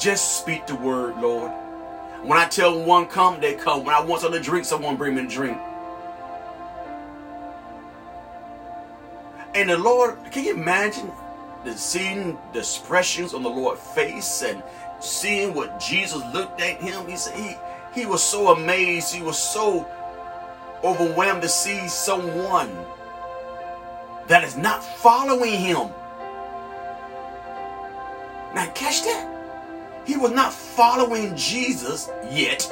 Just 0.00 0.40
speak 0.40 0.66
the 0.66 0.76
word, 0.76 1.20
Lord. 1.20 1.52
When 2.22 2.38
I 2.38 2.48
tell 2.48 2.82
one 2.82 3.06
come, 3.06 3.38
they 3.38 3.54
come. 3.54 3.84
When 3.84 3.94
I 3.94 4.00
want 4.00 4.22
something 4.22 4.40
to 4.40 4.44
drink, 4.44 4.64
someone 4.64 4.96
bring 4.96 5.14
me 5.14 5.24
a 5.24 5.28
drink. 5.28 5.58
And 9.54 9.68
the 9.68 9.76
Lord, 9.76 10.16
can 10.30 10.44
you 10.44 10.54
imagine 10.54 11.12
the 11.64 11.76
seeing 11.76 12.38
the 12.54 12.60
expressions 12.60 13.34
on 13.34 13.42
the 13.42 13.50
Lord's 13.50 13.82
face 13.94 14.42
and 14.42 14.62
seeing 15.00 15.52
what 15.52 15.78
Jesus 15.78 16.22
looked 16.32 16.62
at 16.62 16.80
him? 16.80 17.06
He 17.06 17.16
said 17.16 17.36
he 17.36 17.56
he 18.00 18.06
was 18.06 18.22
so 18.22 18.54
amazed. 18.54 19.14
He 19.14 19.20
was 19.22 19.38
so 19.38 19.86
overwhelmed 20.82 21.42
to 21.42 21.48
see 21.48 21.88
someone 21.88 22.70
that 24.28 24.44
is 24.44 24.56
not 24.56 24.82
following 24.82 25.58
him. 25.58 25.90
Now, 28.54 28.70
catch 28.74 29.02
that. 29.02 29.29
He 30.06 30.16
was 30.16 30.32
not 30.32 30.52
following 30.52 31.36
Jesus 31.36 32.08
yet. 32.30 32.68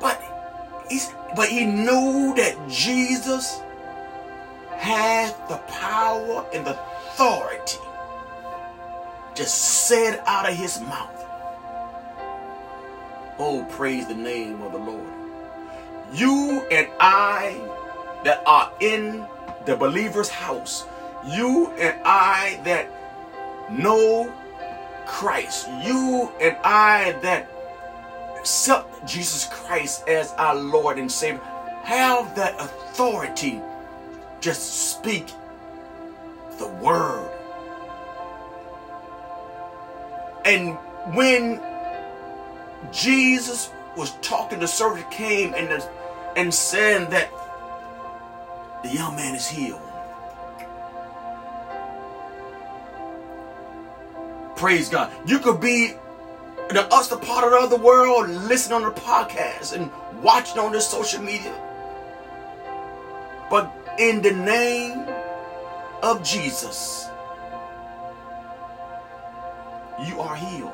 But 0.00 0.22
he's 0.88 1.12
but 1.36 1.48
he 1.48 1.64
knew 1.64 2.34
that 2.36 2.56
Jesus 2.68 3.60
had 4.76 5.34
the 5.48 5.56
power 5.68 6.46
and 6.54 6.66
the 6.66 6.78
authority 6.78 7.78
just 9.34 9.86
said 9.86 10.22
out 10.26 10.48
of 10.48 10.56
his 10.56 10.80
mouth. 10.80 11.24
Oh, 13.38 13.64
praise 13.70 14.06
the 14.08 14.14
name 14.14 14.62
of 14.62 14.72
the 14.72 14.78
Lord. 14.78 15.06
You 16.12 16.66
and 16.70 16.88
I 16.98 17.60
that 18.24 18.42
are 18.46 18.72
in 18.80 19.26
the 19.66 19.76
believer's 19.76 20.28
house, 20.28 20.86
you 21.26 21.68
and 21.78 21.96
I 22.04 22.60
that 22.64 22.88
know 23.70 24.32
Christ, 25.06 25.68
you 25.82 26.30
and 26.40 26.56
I 26.64 27.12
that 27.22 27.48
accept 28.38 29.06
Jesus 29.06 29.46
Christ 29.50 30.06
as 30.08 30.32
our 30.32 30.54
Lord 30.54 30.98
and 30.98 31.10
Savior, 31.10 31.40
have 31.82 32.34
that 32.36 32.54
authority. 32.60 33.60
Just 34.40 34.96
speak 34.96 35.26
the 36.58 36.68
word. 36.68 37.30
And 40.44 40.76
when 41.14 41.60
Jesus 42.92 43.70
was 43.96 44.12
talking, 44.22 44.60
the 44.60 44.68
servant 44.68 45.10
came 45.10 45.54
and, 45.54 45.68
the, 45.68 45.88
and 46.36 46.52
said 46.52 47.10
that 47.10 47.30
the 48.82 48.90
young 48.90 49.16
man 49.16 49.34
is 49.34 49.48
healed. 49.48 49.87
Praise 54.58 54.88
God. 54.88 55.12
You 55.24 55.38
could 55.38 55.60
be 55.60 55.92
the 56.70 56.92
other 56.92 57.16
part 57.16 57.52
of 57.52 57.70
the 57.70 57.76
world, 57.76 58.28
listening 58.28 58.82
on 58.84 58.92
the 58.92 59.00
podcast 59.00 59.72
and 59.72 59.88
watching 60.20 60.58
on 60.58 60.72
the 60.72 60.80
social 60.80 61.22
media. 61.22 61.54
But 63.48 63.72
in 64.00 64.20
the 64.20 64.32
name 64.32 65.06
of 66.02 66.24
Jesus, 66.24 67.08
you 70.04 70.20
are 70.20 70.34
healed. 70.34 70.72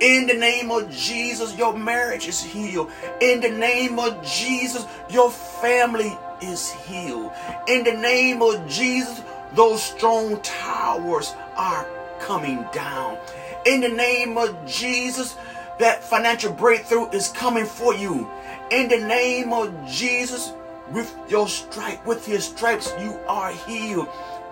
In 0.00 0.26
the 0.26 0.34
name 0.34 0.70
of 0.70 0.90
Jesus, 0.90 1.56
your 1.56 1.74
marriage 1.74 2.28
is 2.28 2.42
healed. 2.42 2.90
In 3.22 3.40
the 3.40 3.48
name 3.48 3.98
of 3.98 4.22
Jesus, 4.22 4.84
your 5.08 5.30
family 5.30 6.14
is 6.42 6.70
healed. 6.70 7.32
In 7.68 7.84
the 7.84 7.92
name 7.92 8.42
of 8.42 8.68
Jesus, 8.68 9.22
those 9.54 9.82
strong 9.82 10.40
towers 10.42 11.34
are 11.56 11.86
coming 12.20 12.66
down. 12.72 13.18
In 13.66 13.80
the 13.80 13.88
name 13.88 14.36
of 14.36 14.54
Jesus, 14.66 15.36
that 15.78 16.04
financial 16.04 16.52
breakthrough 16.52 17.08
is 17.10 17.28
coming 17.28 17.64
for 17.64 17.94
you. 17.94 18.30
In 18.70 18.88
the 18.88 18.98
name 18.98 19.52
of 19.52 19.72
Jesus, 19.86 20.52
with 20.90 21.14
your 21.28 21.48
stripe, 21.48 22.04
with 22.06 22.26
his 22.26 22.44
stripes, 22.44 22.92
you 23.00 23.18
are 23.26 23.52
healed. 23.52 24.08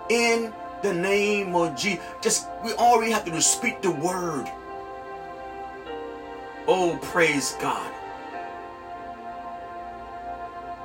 In 0.09 0.53
the 0.81 0.93
name 0.93 1.55
of 1.55 1.75
Jesus. 1.75 2.03
Just 2.21 2.47
we 2.63 2.73
already 2.73 3.11
have 3.11 3.25
to 3.25 3.41
speak 3.41 3.81
the 3.81 3.91
word. 3.91 4.51
Oh, 6.67 6.97
praise 7.01 7.55
God. 7.59 7.91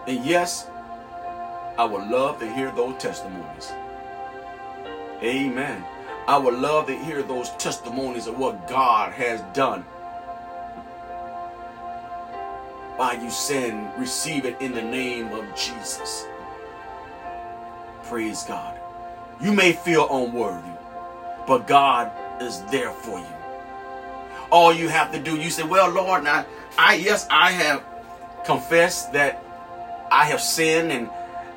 And 0.06 0.24
yes, 0.24 0.68
I 1.76 1.84
would 1.84 2.08
love 2.08 2.38
to 2.40 2.52
hear 2.54 2.70
those 2.72 2.96
testimonies. 2.98 3.72
Amen. 5.22 5.84
I 6.28 6.36
would 6.36 6.54
love 6.54 6.86
to 6.86 6.96
hear 6.96 7.22
those 7.22 7.50
testimonies 7.56 8.26
of 8.26 8.38
what 8.38 8.68
God 8.68 9.12
has 9.12 9.40
done. 9.54 9.84
By 12.96 13.14
you 13.14 13.30
sin, 13.30 13.90
receive 13.96 14.44
it 14.44 14.60
in 14.60 14.72
the 14.72 14.82
name 14.82 15.32
of 15.32 15.44
Jesus. 15.56 16.26
Praise 18.04 18.44
God. 18.44 18.78
You 19.40 19.52
may 19.52 19.72
feel 19.72 20.08
unworthy, 20.10 20.68
but 21.46 21.66
God 21.66 22.12
is 22.42 22.62
there 22.64 22.92
for 22.92 23.18
you. 23.18 23.26
All 24.50 24.72
you 24.72 24.88
have 24.88 25.12
to 25.12 25.18
do, 25.18 25.36
you 25.36 25.50
say, 25.50 25.62
Well, 25.62 25.90
Lord, 25.90 26.24
now 26.24 26.46
I 26.76 26.94
yes, 26.94 27.26
I 27.30 27.50
have 27.52 27.84
confessed 28.44 29.12
that 29.12 29.42
I 30.10 30.26
have 30.26 30.40
sinned 30.40 30.92
and 30.92 31.10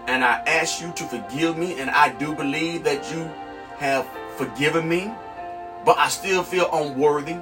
and 0.08 0.24
I 0.24 0.42
ask 0.48 0.82
you 0.82 0.92
to 0.94 1.04
forgive 1.04 1.58
me, 1.58 1.80
and 1.80 1.90
I 1.90 2.10
do 2.10 2.34
believe 2.34 2.84
that 2.86 3.12
you 3.14 3.30
have 3.82 4.08
forgiven 4.38 4.88
me, 4.88 5.12
but 5.84 5.98
I 5.98 6.08
still 6.08 6.44
feel 6.44 6.70
unworthy. 6.72 7.38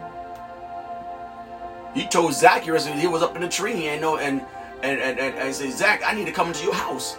He 1.94 2.08
told 2.08 2.34
Zacchaeus 2.34 2.88
he 2.88 3.08
was 3.08 3.22
up 3.22 3.36
in 3.36 3.42
the 3.42 3.50
tree, 3.50 3.88
and 3.88 4.00
know, 4.00 4.18
and 4.18 4.42
and 4.82 5.00
and, 5.02 5.20
and, 5.20 5.36
and 5.36 5.54
said, 5.54 5.74
Zach, 5.74 6.02
I 6.06 6.14
need 6.14 6.26
to 6.26 6.32
come 6.32 6.48
into 6.48 6.64
your 6.64 6.74
house. 6.74 7.18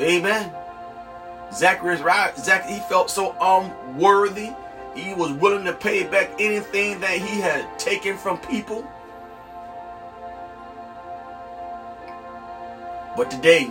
Amen. 0.00 0.52
Zacharias, 1.52 2.00
right? 2.00 2.36
Zach, 2.36 2.66
he 2.66 2.80
felt 2.80 3.08
so 3.08 3.36
unworthy. 3.40 4.50
He 4.96 5.14
was 5.14 5.30
willing 5.32 5.64
to 5.66 5.72
pay 5.72 6.04
back 6.04 6.30
anything 6.40 6.98
that 7.00 7.18
he 7.18 7.40
had 7.40 7.78
taken 7.78 8.16
from 8.16 8.38
people. 8.38 8.84
But 13.16 13.30
today, 13.30 13.70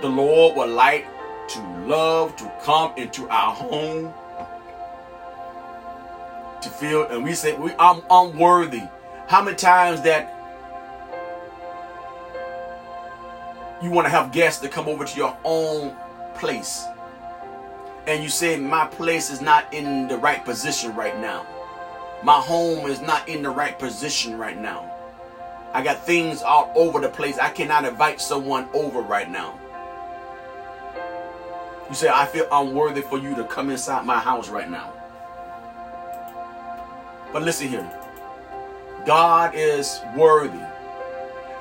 the 0.00 0.08
Lord 0.08 0.56
will 0.56 0.68
like 0.68 1.06
to 1.48 1.60
love 1.86 2.36
to 2.36 2.52
come 2.62 2.92
into 2.96 3.28
our 3.28 3.52
home 3.52 4.12
to 6.62 6.68
feel, 6.68 7.06
and 7.08 7.24
we 7.24 7.34
say, 7.34 7.56
we, 7.56 7.72
I'm 7.78 8.02
unworthy. 8.08 8.82
How 9.26 9.42
many 9.42 9.56
times 9.56 10.02
that 10.02 10.38
you 13.82 13.90
want 13.90 14.06
to 14.06 14.10
have 14.10 14.32
guests 14.32 14.60
to 14.62 14.68
come 14.68 14.88
over 14.88 15.04
to 15.04 15.16
your 15.16 15.36
own 15.44 15.96
place? 16.34 16.84
And 18.06 18.22
you 18.22 18.28
say 18.28 18.56
my 18.56 18.86
place 18.86 19.30
is 19.30 19.40
not 19.40 19.72
in 19.72 20.08
the 20.08 20.16
right 20.16 20.44
position 20.44 20.94
right 20.94 21.18
now. 21.20 21.46
My 22.22 22.40
home 22.40 22.88
is 22.88 23.00
not 23.00 23.28
in 23.28 23.42
the 23.42 23.50
right 23.50 23.76
position 23.78 24.38
right 24.38 24.58
now. 24.58 24.88
I 25.72 25.82
got 25.82 26.04
things 26.04 26.42
all 26.42 26.72
over 26.76 27.00
the 27.00 27.08
place. 27.08 27.38
I 27.38 27.50
cannot 27.50 27.84
invite 27.84 28.20
someone 28.20 28.68
over 28.74 29.00
right 29.00 29.30
now 29.30 29.58
you 31.88 31.94
say 31.94 32.08
i 32.08 32.26
feel 32.26 32.46
unworthy 32.52 33.02
for 33.02 33.18
you 33.18 33.34
to 33.34 33.44
come 33.44 33.70
inside 33.70 34.04
my 34.04 34.18
house 34.18 34.48
right 34.48 34.70
now 34.70 34.92
but 37.32 37.42
listen 37.42 37.68
here 37.68 37.90
god 39.06 39.54
is 39.54 40.00
worthy 40.16 40.62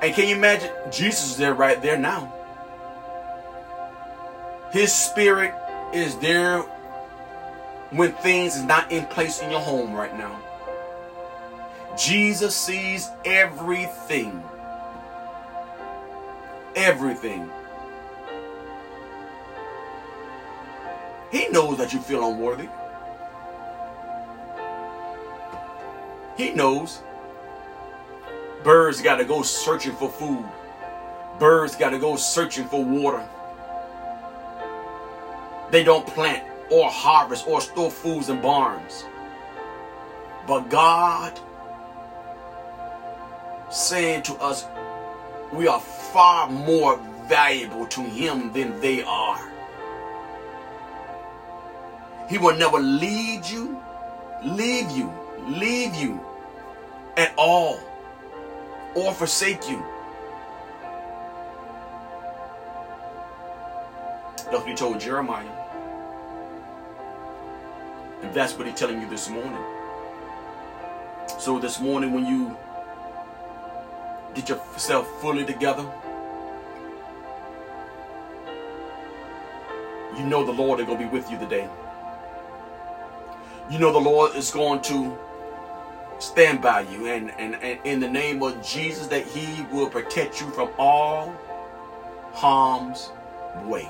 and 0.01 0.15
can 0.15 0.27
you 0.27 0.35
imagine? 0.35 0.71
Jesus 0.91 1.31
is 1.31 1.37
there 1.37 1.53
right 1.53 1.79
there 1.81 1.97
now. 1.97 2.33
His 4.71 4.91
spirit 4.91 5.53
is 5.93 6.17
there 6.17 6.61
when 7.91 8.11
things 8.13 8.55
is 8.55 8.63
not 8.63 8.91
in 8.91 9.05
place 9.05 9.41
in 9.41 9.51
your 9.51 9.59
home 9.59 9.93
right 9.93 10.17
now. 10.17 10.39
Jesus 11.95 12.55
sees 12.55 13.09
everything. 13.25 14.43
Everything. 16.75 17.51
He 21.31 21.47
knows 21.47 21.77
that 21.77 21.93
you 21.93 21.99
feel 21.99 22.29
unworthy. 22.29 22.67
He 26.37 26.51
knows. 26.51 27.01
Birds 28.63 29.01
got 29.01 29.15
to 29.15 29.25
go 29.25 29.41
searching 29.41 29.95
for 29.95 30.09
food. 30.09 30.45
Birds 31.39 31.75
got 31.75 31.91
to 31.91 31.99
go 31.99 32.15
searching 32.15 32.65
for 32.65 32.83
water. 32.83 33.27
They 35.71 35.83
don't 35.83 36.05
plant 36.05 36.43
or 36.69 36.89
harvest 36.89 37.47
or 37.47 37.61
store 37.61 37.89
foods 37.89 38.29
in 38.29 38.41
barns. 38.41 39.05
But 40.47 40.69
God 40.69 41.39
saying 43.71 44.23
to 44.23 44.33
us, 44.35 44.65
we 45.53 45.67
are 45.67 45.79
far 45.79 46.49
more 46.49 46.97
valuable 47.27 47.87
to 47.87 48.01
Him 48.01 48.51
than 48.51 48.79
they 48.81 49.03
are. 49.03 49.50
He 52.31 52.37
will 52.37 52.55
never 52.55 52.79
lead 52.79 53.45
you, 53.45 53.77
leave 54.41 54.89
you, 54.91 55.11
leave 55.47 55.93
you 55.93 56.17
at 57.17 57.33
all 57.37 57.77
or 58.95 59.13
forsake 59.13 59.69
you. 59.69 59.83
That's 64.37 64.53
what 64.53 64.65
he 64.65 64.75
told 64.75 65.01
Jeremiah. 65.01 65.45
And 68.21 68.33
that's 68.33 68.57
what 68.57 68.65
he's 68.65 68.77
telling 68.77 69.01
you 69.01 69.09
this 69.09 69.29
morning. 69.29 69.65
So 71.37 71.59
this 71.59 71.81
morning 71.81 72.13
when 72.13 72.25
you 72.25 72.55
get 74.35 74.47
yourself 74.47 75.05
fully 75.19 75.43
together, 75.43 75.83
you 80.17 80.23
know 80.23 80.45
the 80.45 80.53
Lord 80.53 80.79
is 80.79 80.85
going 80.85 80.97
to 80.97 81.03
be 81.03 81.11
with 81.11 81.29
you 81.29 81.37
today. 81.37 81.69
You 83.71 83.79
know 83.79 83.93
the 83.93 83.99
Lord 83.99 84.35
is 84.35 84.51
going 84.51 84.81
to 84.81 85.17
stand 86.19 86.61
by 86.61 86.81
you 86.81 87.05
and, 87.05 87.31
and, 87.39 87.55
and 87.55 87.79
in 87.85 88.01
the 88.01 88.09
name 88.09 88.43
of 88.43 88.61
Jesus 88.61 89.07
that 89.07 89.25
he 89.25 89.63
will 89.71 89.89
protect 89.89 90.41
you 90.41 90.49
from 90.51 90.71
all 90.77 91.33
harm's 92.33 93.11
way. 93.63 93.89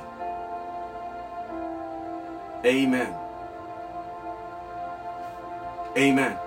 Amen. 2.63 3.11
Amen. 5.97 6.37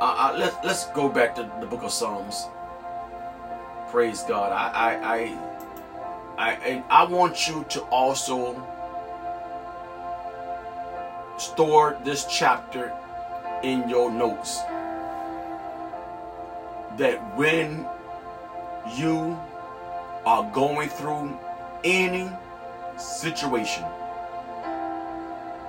Uh, 0.00 0.30
uh, 0.30 0.36
let's 0.38 0.54
let's 0.64 0.86
go 0.92 1.08
back 1.08 1.34
to 1.34 1.50
the 1.58 1.66
book 1.66 1.82
of 1.82 1.90
Psalms. 1.90 2.46
Praise 3.90 4.22
God. 4.22 4.52
I 4.52 4.70
I 4.76 5.36
I 6.38 6.54
I, 6.54 6.84
I 6.88 7.04
want 7.06 7.48
you 7.48 7.66
to 7.70 7.80
also 7.90 8.54
store 11.40 11.98
this 12.04 12.26
chapter 12.26 12.92
in 13.62 13.88
your 13.88 14.10
notes 14.10 14.60
that 16.96 17.18
when 17.36 17.86
you 18.96 19.38
are 20.26 20.50
going 20.52 20.88
through 20.88 21.38
any 21.84 22.30
situation, 22.96 23.84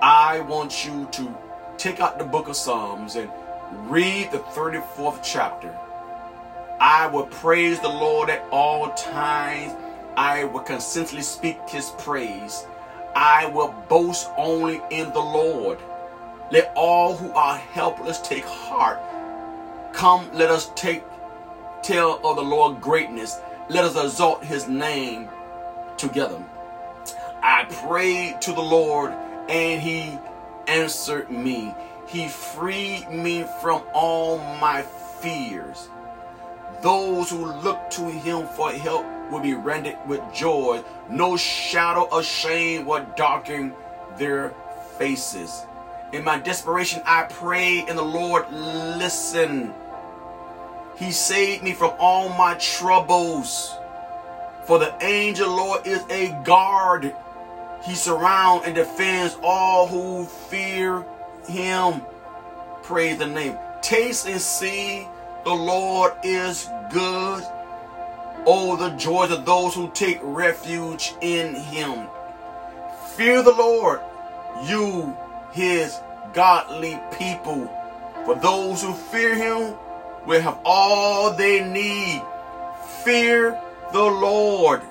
I 0.02 0.40
want 0.40 0.84
you 0.84 1.08
to 1.12 1.36
take 1.78 2.00
out 2.00 2.18
the 2.18 2.24
book 2.24 2.48
of 2.48 2.56
Psalms 2.56 3.16
and 3.16 3.30
read 3.90 4.32
the 4.32 4.38
34th 4.38 5.20
chapter. 5.22 5.76
I 6.80 7.06
will 7.06 7.26
praise 7.26 7.78
the 7.80 7.88
Lord 7.88 8.30
at 8.30 8.44
all 8.50 8.92
times. 8.94 9.74
I 10.16 10.44
will 10.44 10.60
consistently 10.60 11.22
speak 11.22 11.58
his 11.68 11.90
praise. 11.98 12.66
I 13.14 13.46
will 13.46 13.74
boast 13.88 14.30
only 14.36 14.80
in 14.90 15.12
the 15.12 15.20
Lord. 15.20 15.78
Let 16.50 16.72
all 16.74 17.16
who 17.16 17.32
are 17.32 17.56
helpless 17.56 18.20
take 18.20 18.44
heart. 18.44 19.00
Come, 19.92 20.28
let 20.32 20.50
us 20.50 20.70
take 20.74 21.02
tell 21.82 22.20
of 22.24 22.36
the 22.36 22.42
Lord 22.42 22.80
greatness. 22.80 23.38
Let 23.68 23.84
us 23.84 23.96
exalt 23.96 24.44
his 24.44 24.68
name 24.68 25.28
together. 25.96 26.42
I 27.42 27.64
prayed 27.86 28.40
to 28.42 28.52
the 28.52 28.60
Lord 28.60 29.12
and 29.48 29.80
he 29.80 30.18
answered 30.66 31.30
me. 31.30 31.74
He 32.06 32.28
freed 32.28 33.10
me 33.10 33.44
from 33.60 33.82
all 33.94 34.38
my 34.60 34.82
fears. 35.20 35.88
Those 36.82 37.30
who 37.30 37.52
look 37.52 37.90
to 37.90 38.10
him 38.10 38.46
for 38.48 38.72
help 38.72 39.06
will 39.30 39.40
be 39.40 39.54
rendered 39.54 39.96
with 40.06 40.20
joy. 40.32 40.82
No 41.08 41.36
shadow 41.36 42.08
of 42.10 42.24
shame 42.24 42.84
will 42.84 43.06
darken 43.16 43.72
their 44.16 44.50
faces. 44.98 45.64
In 46.12 46.24
my 46.24 46.38
desperation, 46.38 47.02
I 47.06 47.22
prayed, 47.24 47.88
and 47.88 47.96
the 47.96 48.02
Lord 48.02 48.50
listened. 48.52 49.72
He 50.96 51.12
saved 51.12 51.62
me 51.62 51.72
from 51.72 51.92
all 51.98 52.28
my 52.30 52.54
troubles. 52.54 53.76
For 54.64 54.78
the 54.78 54.94
angel 55.02 55.48
Lord 55.48 55.86
is 55.86 56.04
a 56.10 56.28
guard. 56.44 57.14
He 57.82 57.94
surrounds 57.94 58.66
and 58.66 58.74
defends 58.74 59.36
all 59.42 59.86
who 59.86 60.26
fear 60.26 61.04
him. 61.48 62.02
Praise 62.82 63.18
the 63.18 63.26
name. 63.26 63.56
Taste 63.80 64.26
and 64.26 64.40
see 64.40 65.08
the 65.44 65.54
Lord 65.54 66.12
is 66.22 66.68
good. 66.92 67.42
Oh, 68.46 68.76
the 68.76 68.90
joys 68.96 69.30
of 69.30 69.44
those 69.44 69.74
who 69.74 69.90
take 69.90 70.18
refuge 70.22 71.14
in 71.20 71.54
him. 71.54 72.06
Fear 73.16 73.42
the 73.42 73.52
Lord, 73.52 74.00
you 74.64 75.16
his 75.52 75.98
godly 76.32 76.98
people. 77.18 77.70
For 78.24 78.34
those 78.34 78.82
who 78.82 78.94
fear 78.94 79.34
him 79.34 79.76
will 80.26 80.40
have 80.40 80.58
all 80.64 81.32
they 81.32 81.62
need. 81.62 82.22
Fear 83.04 83.60
the 83.92 84.02
Lord, 84.02 84.82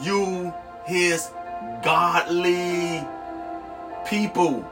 you 0.00 0.54
his 0.84 1.30
godly 1.82 3.06
people. 4.06 4.64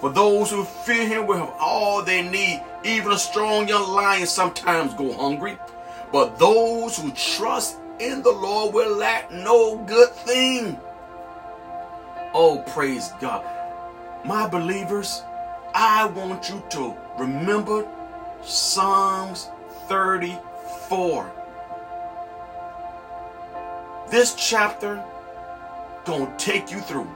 For 0.00 0.10
those 0.10 0.50
who 0.50 0.64
fear 0.64 1.06
him 1.06 1.26
will 1.26 1.38
have 1.38 1.54
all 1.58 2.02
they 2.02 2.22
need. 2.28 2.62
Even 2.84 3.12
a 3.12 3.18
strong 3.18 3.66
young 3.66 3.88
lion 3.88 4.26
sometimes 4.26 4.92
go 4.94 5.12
hungry. 5.12 5.58
But 6.12 6.38
those 6.38 6.98
who 6.98 7.10
trust 7.12 7.78
in 7.98 8.22
the 8.22 8.32
Lord 8.32 8.74
will 8.74 8.96
lack 8.96 9.30
no 9.30 9.76
good 9.78 10.10
thing. 10.10 10.78
Oh, 12.34 12.62
praise 12.68 13.12
God. 13.20 13.44
My 14.24 14.46
believers, 14.48 15.22
I 15.74 16.06
want 16.06 16.48
you 16.48 16.62
to 16.70 16.96
remember 17.18 17.86
Psalms 18.42 19.48
34. 19.88 21.32
This 24.10 24.34
chapter 24.34 25.02
gonna 26.04 26.32
take 26.38 26.70
you 26.70 26.80
through. 26.80 27.10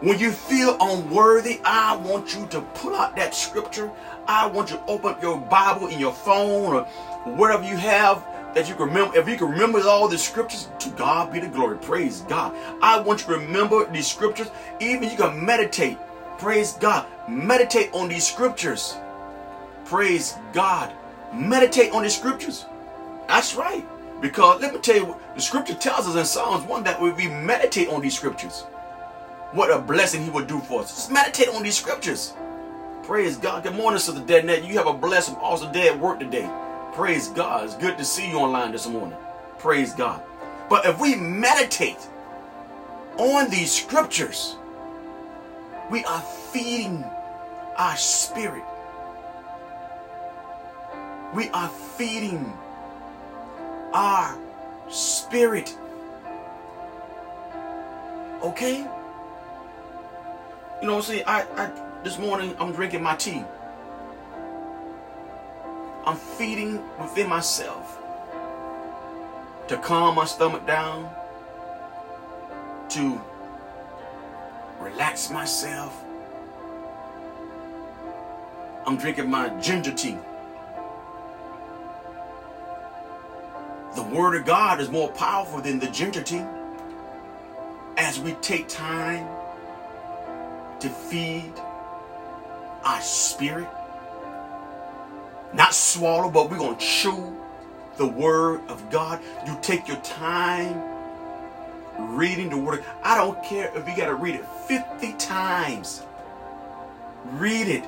When 0.00 0.18
you 0.18 0.30
feel 0.30 0.76
unworthy, 0.78 1.58
I 1.64 1.96
want 1.96 2.34
you 2.34 2.46
to 2.48 2.60
pull 2.60 2.94
out 2.94 3.16
that 3.16 3.34
scripture. 3.34 3.90
I 4.28 4.46
want 4.46 4.70
you 4.70 4.76
to 4.76 4.84
open 4.84 5.12
up 5.12 5.22
your 5.22 5.38
Bible 5.40 5.86
in 5.86 5.98
your 5.98 6.12
phone 6.12 6.74
or 6.74 6.84
whatever 7.24 7.64
you 7.64 7.76
have 7.78 8.26
that 8.54 8.68
you 8.68 8.74
can 8.74 8.88
remember. 8.88 9.16
If 9.16 9.26
you 9.26 9.38
can 9.38 9.50
remember 9.50 9.80
all 9.88 10.06
the 10.06 10.18
scriptures, 10.18 10.68
to 10.80 10.90
God 10.90 11.32
be 11.32 11.40
the 11.40 11.48
glory. 11.48 11.78
Praise 11.78 12.20
God. 12.22 12.54
I 12.82 13.00
want 13.00 13.20
you 13.20 13.34
to 13.34 13.40
remember 13.40 13.90
these 13.90 14.06
scriptures. 14.06 14.50
Even 14.80 15.08
you 15.08 15.16
can 15.16 15.42
meditate. 15.42 15.96
Praise 16.36 16.74
God. 16.74 17.06
Meditate 17.26 17.90
on 17.94 18.08
these 18.08 18.26
scriptures. 18.26 18.96
Praise 19.86 20.36
God. 20.52 20.92
Meditate 21.32 21.92
on 21.92 22.02
these 22.02 22.16
scriptures. 22.16 22.66
That's 23.28 23.54
right. 23.54 23.86
Because 24.20 24.60
let 24.60 24.74
me 24.74 24.80
tell 24.80 24.96
you, 24.96 25.16
the 25.34 25.40
scripture 25.40 25.74
tells 25.74 26.06
us 26.06 26.16
in 26.16 26.24
Psalms 26.26 26.66
1 26.66 26.84
that 26.84 27.00
we 27.00 27.28
meditate 27.28 27.88
on 27.88 28.02
these 28.02 28.14
scriptures. 28.14 28.66
What 29.52 29.70
a 29.70 29.78
blessing 29.78 30.22
he 30.22 30.30
would 30.30 30.46
do 30.46 30.60
for 30.60 30.82
us. 30.82 30.94
Just 30.94 31.10
meditate 31.10 31.48
on 31.48 31.62
these 31.62 31.78
scriptures. 31.78 32.34
Praise 33.04 33.36
God. 33.36 33.62
Good 33.62 33.76
morning, 33.76 34.00
Sister 34.00 34.20
Danette. 34.20 34.66
You 34.66 34.74
have 34.74 34.88
a 34.88 34.92
blessed, 34.92 35.36
awesome 35.40 35.72
day 35.72 35.88
at 35.88 35.98
work 35.98 36.18
today. 36.18 36.50
Praise 36.92 37.28
God. 37.28 37.64
It's 37.64 37.76
good 37.76 37.96
to 37.98 38.04
see 38.04 38.28
you 38.28 38.38
online 38.38 38.72
this 38.72 38.86
morning. 38.88 39.16
Praise 39.58 39.94
God. 39.94 40.20
But 40.68 40.84
if 40.84 40.98
we 41.00 41.14
meditate 41.14 42.08
on 43.16 43.48
these 43.48 43.72
scriptures, 43.72 44.56
we 45.90 46.04
are 46.04 46.20
feeding 46.20 47.04
our 47.76 47.96
spirit. 47.96 48.64
We 51.34 51.48
are 51.50 51.68
feeding 51.68 52.52
our 53.92 54.36
spirit. 54.88 55.76
Okay? 58.42 58.86
You 60.82 60.88
know, 60.88 61.00
see, 61.00 61.22
I, 61.22 61.42
I 61.56 61.70
this 62.04 62.18
morning 62.18 62.54
I'm 62.58 62.72
drinking 62.72 63.02
my 63.02 63.16
tea. 63.16 63.42
I'm 66.04 66.16
feeding 66.16 66.82
within 67.00 67.28
myself 67.28 67.98
to 69.68 69.76
calm 69.78 70.14
my 70.14 70.26
stomach 70.26 70.66
down, 70.66 71.10
to 72.90 73.20
relax 74.80 75.30
myself. 75.30 76.04
I'm 78.86 78.96
drinking 78.98 79.30
my 79.30 79.48
ginger 79.60 79.92
tea. 79.92 80.18
The 83.96 84.02
Word 84.02 84.36
of 84.36 84.44
God 84.44 84.78
is 84.78 84.90
more 84.90 85.08
powerful 85.08 85.60
than 85.62 85.78
the 85.78 85.88
ginger 85.88 86.22
tea. 86.22 86.44
As 87.96 88.20
we 88.20 88.32
take 88.34 88.68
time 88.68 89.26
to 90.80 90.88
feed 90.88 91.52
our 92.84 93.00
spirit. 93.00 93.68
Not 95.52 95.74
swallow, 95.74 96.30
but 96.30 96.50
we're 96.50 96.58
going 96.58 96.76
to 96.76 96.84
chew 96.84 97.36
the 97.96 98.06
word 98.06 98.60
of 98.68 98.90
God. 98.90 99.20
You 99.46 99.58
take 99.62 99.88
your 99.88 99.96
time 99.98 100.82
reading 101.98 102.50
the 102.50 102.58
word. 102.58 102.84
I 103.02 103.16
don't 103.16 103.42
care 103.42 103.72
if 103.74 103.88
you 103.88 103.96
got 103.96 104.06
to 104.06 104.14
read 104.14 104.34
it 104.34 104.44
50 104.68 105.14
times. 105.14 106.02
Read 107.32 107.68
it 107.68 107.84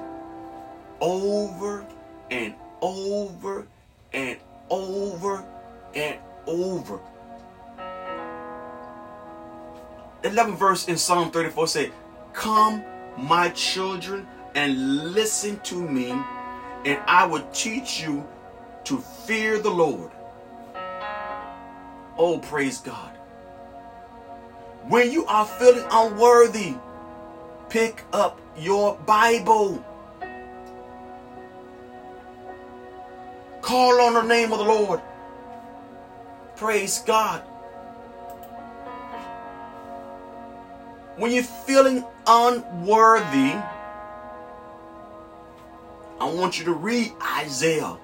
over 1.00 1.86
and 2.30 2.54
over 2.80 3.66
and 4.12 4.38
over 4.70 5.44
and 5.94 6.18
over. 6.46 7.00
11 10.24 10.56
verse 10.56 10.88
in 10.88 10.96
Psalm 10.96 11.30
34 11.30 11.68
say, 11.68 11.92
Come, 12.38 12.84
my 13.16 13.48
children, 13.48 14.24
and 14.54 15.12
listen 15.12 15.58
to 15.64 15.74
me, 15.74 16.10
and 16.84 17.02
I 17.08 17.26
will 17.26 17.42
teach 17.52 18.00
you 18.00 18.24
to 18.84 18.98
fear 18.98 19.58
the 19.58 19.70
Lord. 19.70 20.12
Oh, 22.16 22.38
praise 22.38 22.78
God. 22.78 23.10
When 24.86 25.10
you 25.10 25.26
are 25.26 25.44
feeling 25.44 25.84
unworthy, 25.90 26.74
pick 27.70 28.04
up 28.12 28.40
your 28.56 28.96
Bible. 28.98 29.84
Call 33.62 34.00
on 34.00 34.14
the 34.14 34.22
name 34.22 34.52
of 34.52 34.60
the 34.60 34.64
Lord. 34.64 35.00
Praise 36.54 37.02
God. 37.04 37.42
When 41.16 41.32
you're 41.32 41.42
feeling 41.42 42.04
unworthy, 42.28 43.56
I 46.20 46.30
want 46.30 46.58
you 46.58 46.64
to 46.66 46.74
read 46.74 47.12
Isaiah 47.38 47.96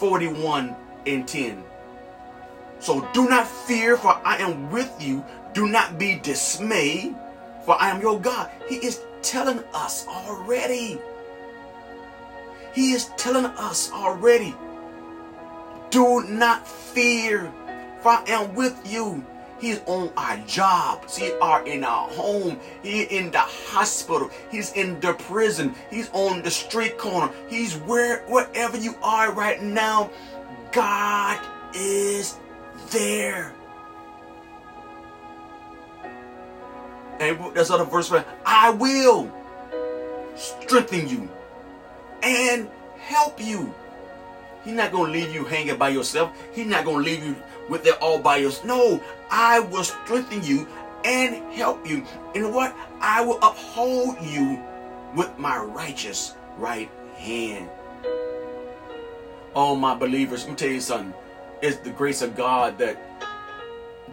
41 0.00 0.74
and 1.06 1.28
10. 1.28 1.62
So 2.80 3.06
do 3.12 3.28
not 3.28 3.46
fear, 3.46 3.96
for 3.96 4.20
I 4.24 4.38
am 4.38 4.70
with 4.70 4.90
you. 5.00 5.24
Do 5.52 5.68
not 5.68 5.98
be 5.98 6.18
dismayed, 6.18 7.14
for 7.64 7.80
I 7.80 7.90
am 7.90 8.00
your 8.00 8.18
God. 8.18 8.50
He 8.68 8.76
is 8.76 9.00
telling 9.22 9.60
us 9.74 10.06
already. 10.08 10.98
He 12.74 12.92
is 12.92 13.10
telling 13.16 13.46
us 13.46 13.92
already. 13.92 14.54
Do 15.90 16.22
not 16.24 16.66
fear, 16.66 17.52
for 18.00 18.10
I 18.10 18.24
am 18.28 18.54
with 18.54 18.80
you. 18.90 19.24
He's 19.60 19.80
on 19.86 20.10
our 20.16 20.38
jobs. 20.46 21.16
He 21.16 21.32
are 21.42 21.66
in 21.66 21.84
our 21.84 22.08
home. 22.08 22.58
He 22.82 23.02
in 23.02 23.30
the 23.30 23.40
hospital. 23.40 24.30
He's 24.50 24.72
in 24.72 24.98
the 25.00 25.12
prison. 25.12 25.74
He's 25.90 26.10
on 26.12 26.42
the 26.42 26.50
street 26.50 26.96
corner. 26.96 27.32
He's 27.48 27.76
where 27.76 28.20
wherever 28.26 28.76
you 28.76 28.94
are 29.02 29.32
right 29.32 29.62
now. 29.62 30.10
God 30.72 31.38
is 31.74 32.38
there. 32.90 33.52
And 37.20 37.54
that's 37.54 37.70
other 37.70 37.84
verse. 37.84 38.10
I 38.46 38.70
will 38.70 39.30
strengthen 40.36 41.06
you 41.06 41.28
and 42.22 42.68
help 42.98 43.44
you. 43.44 43.74
He's 44.64 44.74
not 44.74 44.90
to 44.92 45.02
leave 45.02 45.34
you 45.34 45.44
hanging 45.44 45.76
by 45.76 45.90
yourself. 45.90 46.32
He's 46.52 46.66
not 46.66 46.84
to 46.84 46.90
leave 46.92 47.24
you 47.24 47.36
with 47.70 47.86
it 47.86 47.96
all 48.02 48.18
by. 48.18 48.40
No, 48.64 49.00
I 49.30 49.60
will 49.60 49.84
strengthen 49.84 50.42
you 50.44 50.66
and 51.04 51.36
help 51.54 51.88
you. 51.88 52.04
And 52.34 52.52
what? 52.52 52.76
I 53.00 53.24
will 53.24 53.38
uphold 53.38 54.20
you 54.20 54.62
with 55.14 55.38
my 55.38 55.56
righteous 55.56 56.34
right 56.58 56.90
hand. 57.16 57.70
Oh, 59.54 59.74
my 59.74 59.94
believers, 59.94 60.42
let 60.42 60.50
me 60.50 60.56
tell 60.56 60.68
you 60.68 60.80
something. 60.80 61.14
It's 61.62 61.78
the 61.78 61.90
grace 61.90 62.22
of 62.22 62.36
God 62.36 62.78
that 62.78 62.98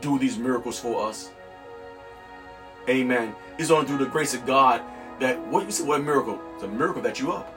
do 0.01 0.17
these 0.17 0.37
miracles 0.37 0.79
for 0.79 1.07
us. 1.07 1.31
Amen. 2.89 3.35
It's 3.57 3.69
only 3.69 3.87
through 3.87 3.97
the 3.97 4.05
grace 4.05 4.33
of 4.33 4.45
God 4.45 4.81
that 5.19 5.39
what 5.47 5.65
you 5.65 5.71
say 5.71 5.83
what 5.83 5.99
a 5.99 6.03
miracle? 6.03 6.39
It's 6.55 6.63
a 6.63 6.67
miracle 6.67 7.01
that 7.01 7.19
you 7.19 7.31
up. 7.31 7.53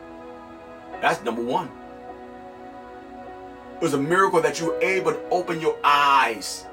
That's 1.00 1.22
number 1.22 1.42
one. 1.42 1.70
It 3.80 3.84
was 3.84 3.94
a 3.94 3.98
miracle 3.98 4.42
that 4.42 4.60
you 4.60 4.66
were 4.66 4.82
able 4.82 5.12
to 5.12 5.28
open 5.30 5.58
your 5.58 5.78
eyes. 5.82 6.66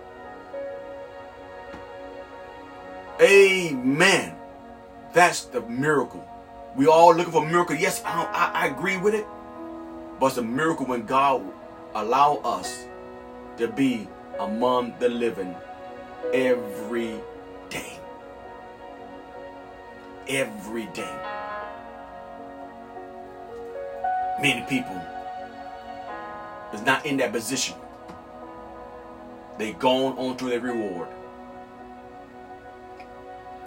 Amen. 3.22 4.36
That's 5.13 5.46
the 5.46 5.62
miracle. 5.62 6.28
We 6.76 6.88
all 6.88 7.15
looking 7.15 7.32
for 7.32 7.46
a 7.46 7.50
miracle. 7.50 7.78
Yes, 7.78 8.04
I, 8.06 8.26
I, 8.26 8.63
I 8.63 8.67
agree 8.67 8.98
with 8.98 9.13
it. 9.13 9.26
But 10.20 10.28
it's 10.28 10.38
a 10.38 10.41
miracle 10.41 10.86
when 10.86 11.06
God 11.06 11.41
allow 11.96 12.41
us 12.43 12.86
to 13.56 13.70
be 13.70 14.10
among 14.39 14.93
the 15.00 15.08
living 15.08 15.56
every 16.34 17.22
day. 17.70 18.00
every 20.28 20.88
day. 20.88 21.15
Many 24.41 24.62
people 24.67 25.02
is 26.73 26.82
not 26.82 27.06
in 27.06 27.17
that 27.17 27.32
position. 27.32 27.75
They 29.58 29.73
gone 29.73 30.17
on 30.17 30.38
to 30.38 30.45
their 30.45 30.60
reward. 30.60 31.08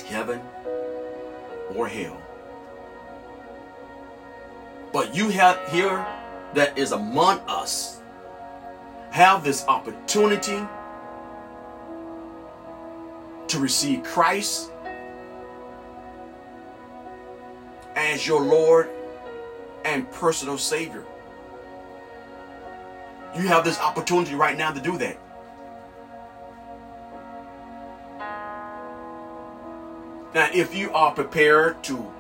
Heaven 0.07 0.41
or 1.75 1.89
hell. 1.89 2.21
But 4.93 5.15
you 5.15 5.29
have 5.31 5.59
here 5.69 6.05
that 6.55 6.77
is 6.77 6.93
among 6.93 7.39
us 7.47 8.01
have 9.11 9.45
this 9.45 9.65
opportunity 9.67 10.61
to 13.49 13.59
receive 13.59 14.03
Christ 14.05 14.71
as 17.97 18.27
your 18.27 18.41
Lord 18.41 18.89
and 19.85 20.11
personal 20.13 20.59
Savior. 20.59 21.05
You 23.35 23.47
have 23.49 23.65
this 23.65 23.79
opportunity 23.79 24.35
right 24.35 24.57
now 24.59 24.73
to 24.73 24.81
do 24.81 24.99
that. 24.99 25.17
Now, 30.35 30.49
if 30.53 30.75
you 30.75 30.93
are 30.93 31.13
prepared 31.13 31.83
to, 31.85 32.13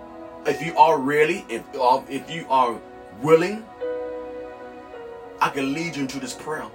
if 0.47 0.65
you 0.65 0.77
are 0.77 0.99
really, 0.99 1.45
if 1.49 1.63
uh, 1.79 2.03
if 2.09 2.31
you 2.31 2.47
are 2.51 2.81
willing, 3.23 3.65
I 5.41 5.49
can 5.51 5.73
lead 5.73 5.97
you 5.97 6.03
into 6.03 6.19
this 6.19 6.35
prayer. 6.35 6.67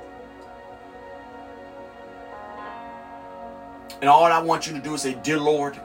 And 4.02 4.10
all 4.10 4.26
I 4.26 4.42
want 4.42 4.68
you 4.68 4.74
to 4.74 4.80
do 4.80 4.94
is 4.94 5.02
say, 5.02 5.16
Dear 5.24 5.40
Lord, 5.40 5.80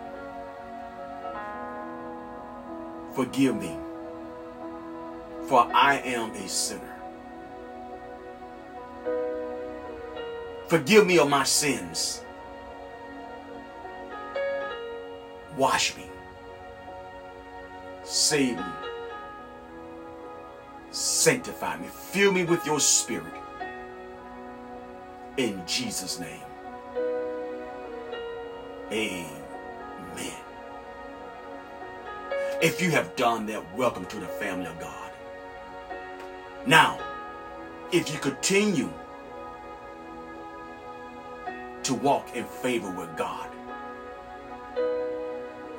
forgive 3.15 3.57
me, 3.57 3.77
for 5.49 5.69
I 5.75 6.01
am 6.05 6.31
a 6.31 6.49
sinner. 6.49 7.00
Forgive 10.71 11.05
me 11.05 11.19
of 11.19 11.29
my 11.29 11.43
sins. 11.43 12.23
Wash 15.57 15.97
me. 15.97 16.05
Save 18.05 18.57
me. 18.57 18.63
Sanctify 20.93 21.77
me. 21.79 21.89
Fill 21.89 22.31
me 22.31 22.45
with 22.45 22.65
your 22.65 22.79
spirit. 22.79 23.35
In 25.39 25.61
Jesus' 25.67 26.21
name. 26.21 26.45
Amen. 28.93 29.27
If 32.63 32.81
you 32.81 32.93
have 32.93 33.17
done 33.17 33.45
that, 33.47 33.77
welcome 33.77 34.07
to 34.07 34.21
the 34.21 34.27
family 34.27 34.67
of 34.67 34.79
God. 34.79 35.11
Now, 36.65 37.01
if 37.91 38.13
you 38.13 38.21
continue 38.21 38.89
to 41.85 41.95
walk 41.95 42.35
in 42.37 42.45
favor 42.45 42.91
with 42.91 43.17
God, 43.17 43.49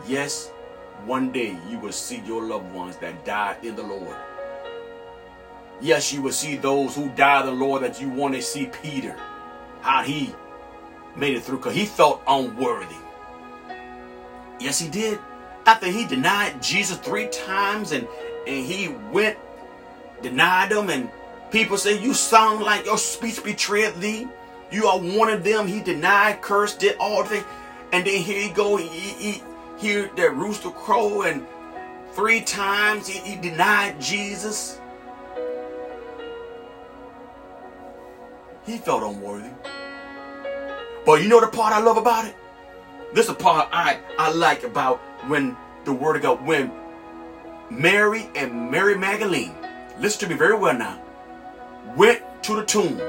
yes, 0.08 0.50
one 1.06 1.32
day 1.32 1.58
you 1.70 1.80
will 1.80 1.92
see 1.92 2.22
your 2.26 2.44
loved 2.44 2.72
ones 2.74 2.98
that 2.98 3.26
died 3.26 3.58
in 3.64 3.76
the 3.76 3.84
Lord. 3.84 4.16
Yes, 5.82 6.14
you 6.14 6.22
will 6.22 6.32
see 6.32 6.58
those 6.58 6.96
who 6.96 7.10
died 7.10 7.48
in 7.48 7.58
the 7.58 7.66
Lord 7.66 7.82
that 7.84 8.00
you 8.00 8.10
want 8.10 8.36
to 8.36 8.42
see 8.42 8.68
Peter, 8.68 9.18
how 9.82 10.04
he 10.04 10.34
made 11.16 11.36
it 11.36 11.44
through 11.44 11.58
because 11.58 11.76
he 11.76 11.86
felt 11.86 12.22
unworthy. 12.28 12.96
Yes, 14.60 14.80
he 14.80 14.90
did. 14.90 15.20
After 15.66 15.88
he 15.88 16.06
denied 16.06 16.62
Jesus 16.62 16.98
three 16.98 17.28
times 17.28 17.92
and, 17.92 18.08
and 18.48 18.66
he 18.66 18.90
went, 19.12 19.38
denied 20.22 20.72
him, 20.72 20.90
and 20.90 21.10
people 21.52 21.78
say, 21.78 22.02
You 22.02 22.14
sound 22.14 22.62
like 22.62 22.86
your 22.86 22.98
speech 22.98 23.44
betrayed 23.44 23.96
thee. 23.96 24.28
You 24.72 24.88
are 24.88 25.00
one 25.00 25.30
of 25.30 25.44
them. 25.44 25.68
He 25.68 25.82
denied, 25.82 26.42
cursed, 26.42 26.80
did 26.80 26.96
all 26.98 27.24
things. 27.24 27.46
And 27.92 28.06
then 28.06 28.22
here 28.22 28.42
he 28.42 28.50
go, 28.50 28.78
he, 28.78 28.88
he 28.88 29.44
hear 29.78 30.10
that 30.16 30.36
rooster 30.36 30.70
crow, 30.70 31.24
and 31.24 31.46
three 32.14 32.42
times 32.42 33.08
he, 33.08 33.20
he 33.20 33.36
denied 33.36 34.00
Jesus. 34.00 34.80
He 38.66 38.78
felt 38.78 39.04
unworthy. 39.04 39.50
But 41.06 41.22
you 41.22 41.28
know 41.28 41.42
the 41.42 41.48
part 41.48 41.74
I 41.74 41.80
love 41.80 41.98
about 41.98 42.26
it? 42.26 42.36
This 43.14 43.28
is 43.28 43.36
the 43.36 43.44
part 43.44 43.68
I, 43.74 44.00
I 44.18 44.32
like 44.32 44.64
about 44.64 45.00
when 45.28 45.58
the 45.84 45.92
word 45.92 46.16
of 46.16 46.22
God, 46.22 46.46
when 46.46 46.72
Mary 47.70 48.30
and 48.36 48.70
Mary 48.70 48.98
Magdalene, 48.98 49.56
listen 50.00 50.22
to 50.22 50.34
me 50.34 50.38
very 50.38 50.56
well 50.56 50.78
now, 50.78 51.02
went 51.98 52.22
to 52.44 52.56
the 52.56 52.64
tomb. 52.64 53.02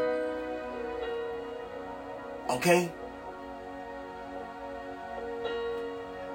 Okay? 2.53 2.91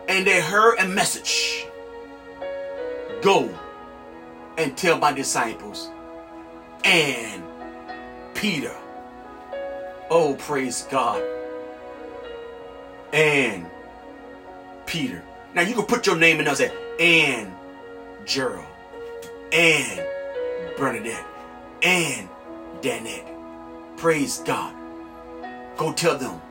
And 0.07 0.25
they 0.25 0.41
heard 0.41 0.79
a 0.79 0.87
message. 0.87 1.65
Go 3.21 3.49
and 4.57 4.75
tell 4.77 4.97
my 4.97 5.11
disciples 5.11 5.89
and 6.83 7.43
Peter. 8.33 8.75
Oh, 10.09 10.35
praise 10.39 10.87
God 10.89 11.21
and 13.13 13.65
Peter. 14.85 15.23
Now 15.53 15.61
you 15.61 15.75
can 15.75 15.85
put 15.85 16.05
your 16.07 16.15
name 16.15 16.39
in 16.39 16.45
there 16.45 16.49
and 16.49 16.57
say, 16.57 16.71
and 16.99 17.53
Gerald, 18.25 18.65
and 19.51 20.05
Bernadette, 20.77 21.25
and 21.81 22.29
Danette. 22.81 23.97
Praise 23.97 24.39
God. 24.39 24.76
Go 25.77 25.93
tell 25.93 26.17
them 26.17 26.41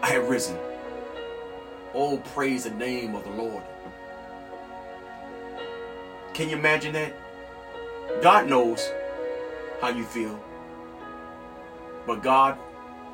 I 0.00 0.10
have 0.10 0.28
risen. 0.28 0.56
Oh, 1.92 2.18
praise 2.34 2.64
the 2.64 2.70
name 2.70 3.16
of 3.16 3.24
the 3.24 3.30
Lord. 3.30 3.64
Can 6.34 6.48
you 6.48 6.56
imagine 6.56 6.92
that? 6.92 7.14
God 8.22 8.48
knows 8.48 8.88
how 9.80 9.88
you 9.88 10.04
feel. 10.04 10.42
But 12.06 12.22
God 12.22 12.56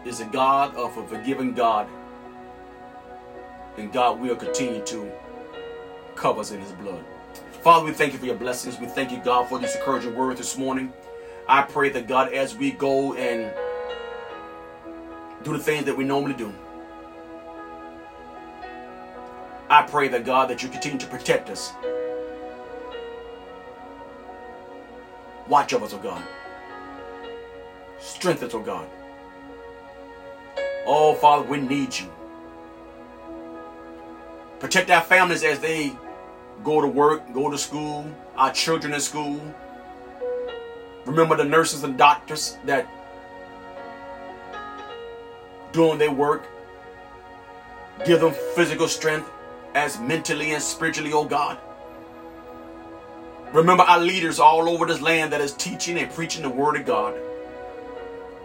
is 0.05 0.21
a 0.21 0.27
God 0.27 0.77
of 0.77 0.97
a 0.99 1.07
forgiving 1.09 1.55
God. 1.55 1.89
And 3.79 3.91
God 3.93 4.21
will 4.21 4.37
continue 4.37 4.85
to 4.85 5.11
cover 6.15 6.41
us 6.41 6.51
in 6.51 6.61
his 6.61 6.73
blood. 6.73 7.05
Father, 7.63 7.87
we 7.87 7.93
thank 7.93 8.13
you 8.13 8.19
for 8.19 8.27
your 8.27 8.37
blessings. 8.37 8.79
We 8.79 8.87
thank 8.87 9.11
you, 9.11 9.21
God, 9.25 9.49
for 9.49 9.59
this 9.59 9.75
encouraging 9.75 10.15
word 10.15 10.37
this 10.37 10.59
morning. 10.59 10.93
I 11.49 11.63
pray 11.63 11.89
that, 11.91 12.07
God, 12.07 12.33
as 12.33 12.57
we 12.57 12.73
go 12.73 13.15
and 13.15 13.53
do 15.47 15.53
the 15.57 15.63
things 15.63 15.85
that 15.85 15.97
we 15.97 16.03
normally 16.03 16.35
do, 16.35 16.53
I 19.71 19.83
pray 19.83 20.09
that, 20.09 20.25
God, 20.25 20.51
that 20.51 20.61
you 20.63 20.69
continue 20.69 20.99
to 20.99 21.07
protect 21.07 21.51
us. 21.51 21.73
Watch 25.49 25.73
over 25.73 25.85
us, 25.85 25.95
oh 25.95 25.99
God. 25.99 26.23
Strengthen 28.01 28.49
us, 28.49 28.55
oh 28.55 28.61
God. 28.61 28.89
Oh, 30.85 31.15
Father, 31.15 31.47
we 31.47 31.61
need 31.61 31.97
you. 31.97 32.11
Protect 34.59 34.91
our 34.91 35.03
families 35.03 35.45
as 35.45 35.61
they 35.61 35.93
go 36.65 36.81
to 36.81 36.89
work, 36.89 37.33
go 37.33 37.51
to 37.51 37.59
school, 37.59 38.05
our 38.37 38.53
children 38.53 38.95
in 38.95 39.01
school. 39.01 39.41
Remember 41.05 41.37
the 41.37 41.45
nurses 41.45 41.85
and 41.85 41.97
doctors 41.97 42.59
that 42.65 42.89
doing 45.77 45.99
their 45.99 46.11
work. 46.11 46.49
Give 48.05 48.21
them 48.21 48.35
physical 48.55 48.89
strength 48.89 49.31
as 49.75 50.01
mentally 50.01 50.53
and 50.53 50.63
spiritually, 50.63 51.13
oh 51.13 51.25
God. 51.25 51.59
Remember 53.53 53.85
our 53.85 54.01
leaders 54.01 54.41
all 54.41 54.69
over 54.69 54.87
this 54.87 55.01
land 55.01 55.33
that 55.33 55.41
is 55.41 55.53
teaching 55.53 55.99
and 55.99 56.11
preaching 56.11 56.43
the 56.43 56.51
word 56.51 56.77
of 56.77 56.87
God 56.87 57.15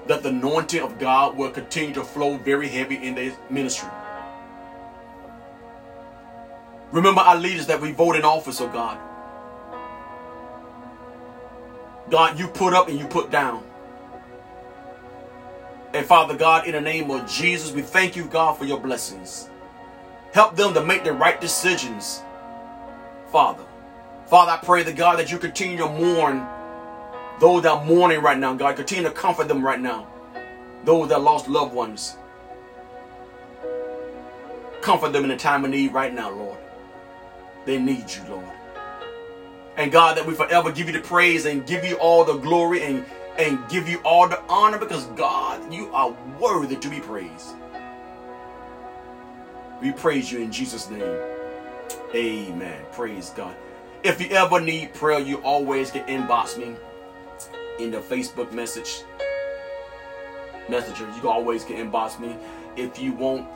that 0.08 0.24
the 0.24 0.30
anointing 0.30 0.82
of 0.82 1.00
God 1.00 1.38
will 1.38 1.52
continue 1.52 1.94
to 1.94 2.04
flow 2.04 2.36
very 2.38 2.68
heavy 2.68 2.96
in 2.96 3.16
their 3.16 3.34
ministry. 3.50 3.90
Remember 6.92 7.22
our 7.22 7.38
leaders 7.38 7.68
that 7.68 7.80
we 7.80 7.94
vote 7.94 8.18
in 8.18 8.24
office, 8.24 8.60
oh 8.60 8.68
God. 8.68 9.00
God, 12.10 12.38
you 12.38 12.48
put 12.50 12.74
up 12.74 12.90
and 12.90 13.00
you 13.00 13.08
put 13.08 13.32
down. 13.32 13.64
And 15.94 16.06
Father 16.06 16.36
God, 16.36 16.68
in 16.68 16.74
the 16.74 16.82
name 16.82 17.12
of 17.12 17.30
Jesus, 17.30 17.72
we 17.72 17.82
thank 17.82 18.16
you, 18.16 18.26
God, 18.26 18.58
for 18.58 18.66
your 18.66 18.80
blessings. 18.80 19.50
Help 20.34 20.56
them 20.56 20.74
to 20.74 20.84
make 20.84 21.04
the 21.04 21.12
right 21.12 21.40
decisions, 21.42 22.22
Father. 23.32 23.66
Father, 24.28 24.52
I 24.52 24.58
pray 24.58 24.84
that 24.84 24.96
God 24.96 25.20
that 25.20 25.32
you 25.32 25.38
continue 25.38 25.78
to 25.78 25.90
mourn 25.90 26.48
those 27.42 27.64
that 27.64 27.72
are 27.72 27.84
mourning 27.84 28.22
right 28.22 28.38
now, 28.38 28.54
God, 28.54 28.76
continue 28.76 29.04
to 29.04 29.12
comfort 29.12 29.48
them 29.48 29.66
right 29.66 29.82
now. 29.82 30.08
Those 30.86 31.10
that 31.10 31.24
lost 31.24 31.48
loved 31.48 31.74
ones. 31.74 32.16
Comfort 34.82 35.12
them 35.12 35.26
in 35.26 35.32
a 35.32 35.38
time 35.38 35.66
of 35.66 35.72
need 35.72 35.92
right 35.92 36.14
now, 36.14 36.30
Lord. 36.30 36.60
They 37.66 37.80
need 37.80 38.06
you, 38.12 38.22
Lord. 38.30 38.46
And 39.76 39.92
God, 39.92 40.18
that 40.18 40.28
we 40.28 40.36
forever 40.36 40.72
give 40.72 40.86
you 40.86 40.94
the 40.94 41.00
praise 41.00 41.48
and 41.48 41.66
give 41.66 41.84
you 41.84 41.96
all 41.96 42.24
the 42.24 42.38
glory 42.38 42.84
and, 42.84 43.04
and 43.42 43.68
give 43.70 43.88
you 43.88 44.00
all 44.04 44.28
the 44.28 44.42
honor 44.44 44.78
because 44.78 45.06
God, 45.08 45.74
you 45.74 45.94
are 45.94 46.16
worthy 46.40 46.76
to 46.76 46.90
be 46.90 47.00
praised. 47.00 47.56
We 49.82 49.92
praise 49.92 50.32
you 50.32 50.40
in 50.40 50.52
Jesus' 50.52 50.90
name. 50.90 51.20
Amen. 52.14 52.86
Praise 52.92 53.32
God. 53.32 53.56
If 54.04 54.22
you 54.22 54.30
ever 54.36 54.60
need 54.60 54.94
prayer, 54.94 55.20
you 55.20 55.38
always 55.38 55.92
can 55.92 56.06
inbox 56.08 56.58
me 56.58 56.76
in 57.80 57.92
the 57.92 58.00
Facebook 58.00 58.52
message 58.52 59.04
messenger. 60.70 61.08
You 61.22 61.30
always 61.30 61.64
can 61.64 61.78
inbox 61.78 62.20
me. 62.20 62.36
If 62.76 63.00
you 63.00 63.14
want 63.14 63.48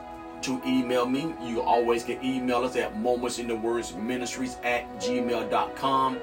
to 0.42 0.60
email 0.66 1.06
me, 1.06 1.34
you 1.42 1.62
always 1.62 2.04
can 2.04 2.22
email 2.24 2.64
us 2.64 2.76
at 2.76 2.98
moments 2.98 3.38
words 3.38 3.94
ministries 3.94 4.56
at 4.62 4.86
gmail.com. 5.00 6.18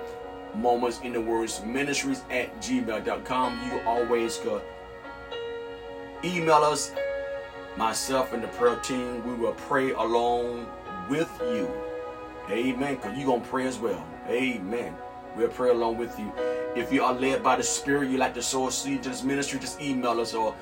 Moments 0.55 0.99
in 1.01 1.13
the 1.13 1.21
words 1.21 1.61
ministries 1.65 2.23
at 2.29 2.55
gmail.com. 2.61 3.71
You 3.71 3.81
always 3.87 4.37
can 4.37 4.61
email 6.23 6.55
us, 6.55 6.93
myself 7.75 8.33
and 8.33 8.43
the 8.43 8.47
prayer 8.49 8.75
team. 8.77 9.25
We 9.27 9.33
will 9.33 9.53
pray 9.53 9.91
along 9.91 10.67
with 11.09 11.31
you. 11.41 11.69
Amen. 12.49 12.95
Because 12.95 13.17
you're 13.17 13.27
going 13.27 13.41
to 13.41 13.47
pray 13.47 13.67
as 13.67 13.79
well. 13.79 14.05
Amen. 14.27 14.95
We'll 15.35 15.49
pray 15.49 15.69
along 15.69 15.97
with 15.97 16.17
you. 16.19 16.31
If 16.75 16.91
you 16.93 17.03
are 17.03 17.13
led 17.13 17.43
by 17.43 17.55
the 17.55 17.63
Spirit, 17.63 18.09
you 18.09 18.17
like 18.17 18.33
to 18.35 18.41
sow 18.41 18.69
seed 18.69 19.03
to 19.03 19.09
this 19.09 19.23
ministry, 19.23 19.59
just 19.59 19.81
email 19.81 20.19
us 20.19 20.33
or 20.33 20.55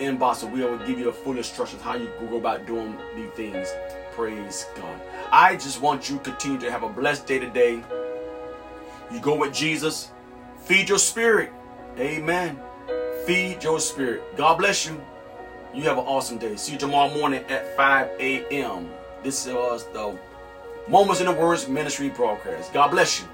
inbox 0.00 0.42
and 0.42 0.52
we 0.52 0.60
will 0.60 0.78
give 0.78 0.98
you 0.98 1.08
a 1.08 1.12
full 1.12 1.36
instructions 1.36 1.82
how 1.82 1.96
you 1.96 2.10
go 2.20 2.36
about 2.36 2.66
doing 2.66 2.96
these 3.16 3.30
things. 3.32 3.68
Praise 4.12 4.66
God. 4.76 5.00
I 5.30 5.56
just 5.56 5.80
want 5.80 6.08
you 6.08 6.16
to 6.18 6.22
continue 6.22 6.58
to 6.60 6.70
have 6.70 6.82
a 6.82 6.88
blessed 6.88 7.26
day 7.26 7.38
today. 7.38 7.82
You 9.12 9.20
go 9.20 9.36
with 9.36 9.54
Jesus. 9.54 10.10
Feed 10.64 10.88
your 10.88 10.98
spirit. 10.98 11.52
Amen. 11.98 12.58
Feed 13.26 13.62
your 13.62 13.80
spirit. 13.80 14.22
God 14.36 14.58
bless 14.58 14.86
you. 14.86 15.00
You 15.74 15.82
have 15.84 15.98
an 15.98 16.04
awesome 16.04 16.38
day. 16.38 16.56
See 16.56 16.72
you 16.72 16.78
tomorrow 16.78 17.12
morning 17.14 17.44
at 17.48 17.76
5 17.76 18.08
a.m. 18.20 18.90
This 19.22 19.46
was 19.46 19.86
the 19.92 20.18
Moments 20.88 21.20
in 21.20 21.26
the 21.26 21.32
Words 21.32 21.68
Ministry 21.68 22.08
broadcast. 22.08 22.72
God 22.72 22.90
bless 22.90 23.20
you. 23.20 23.28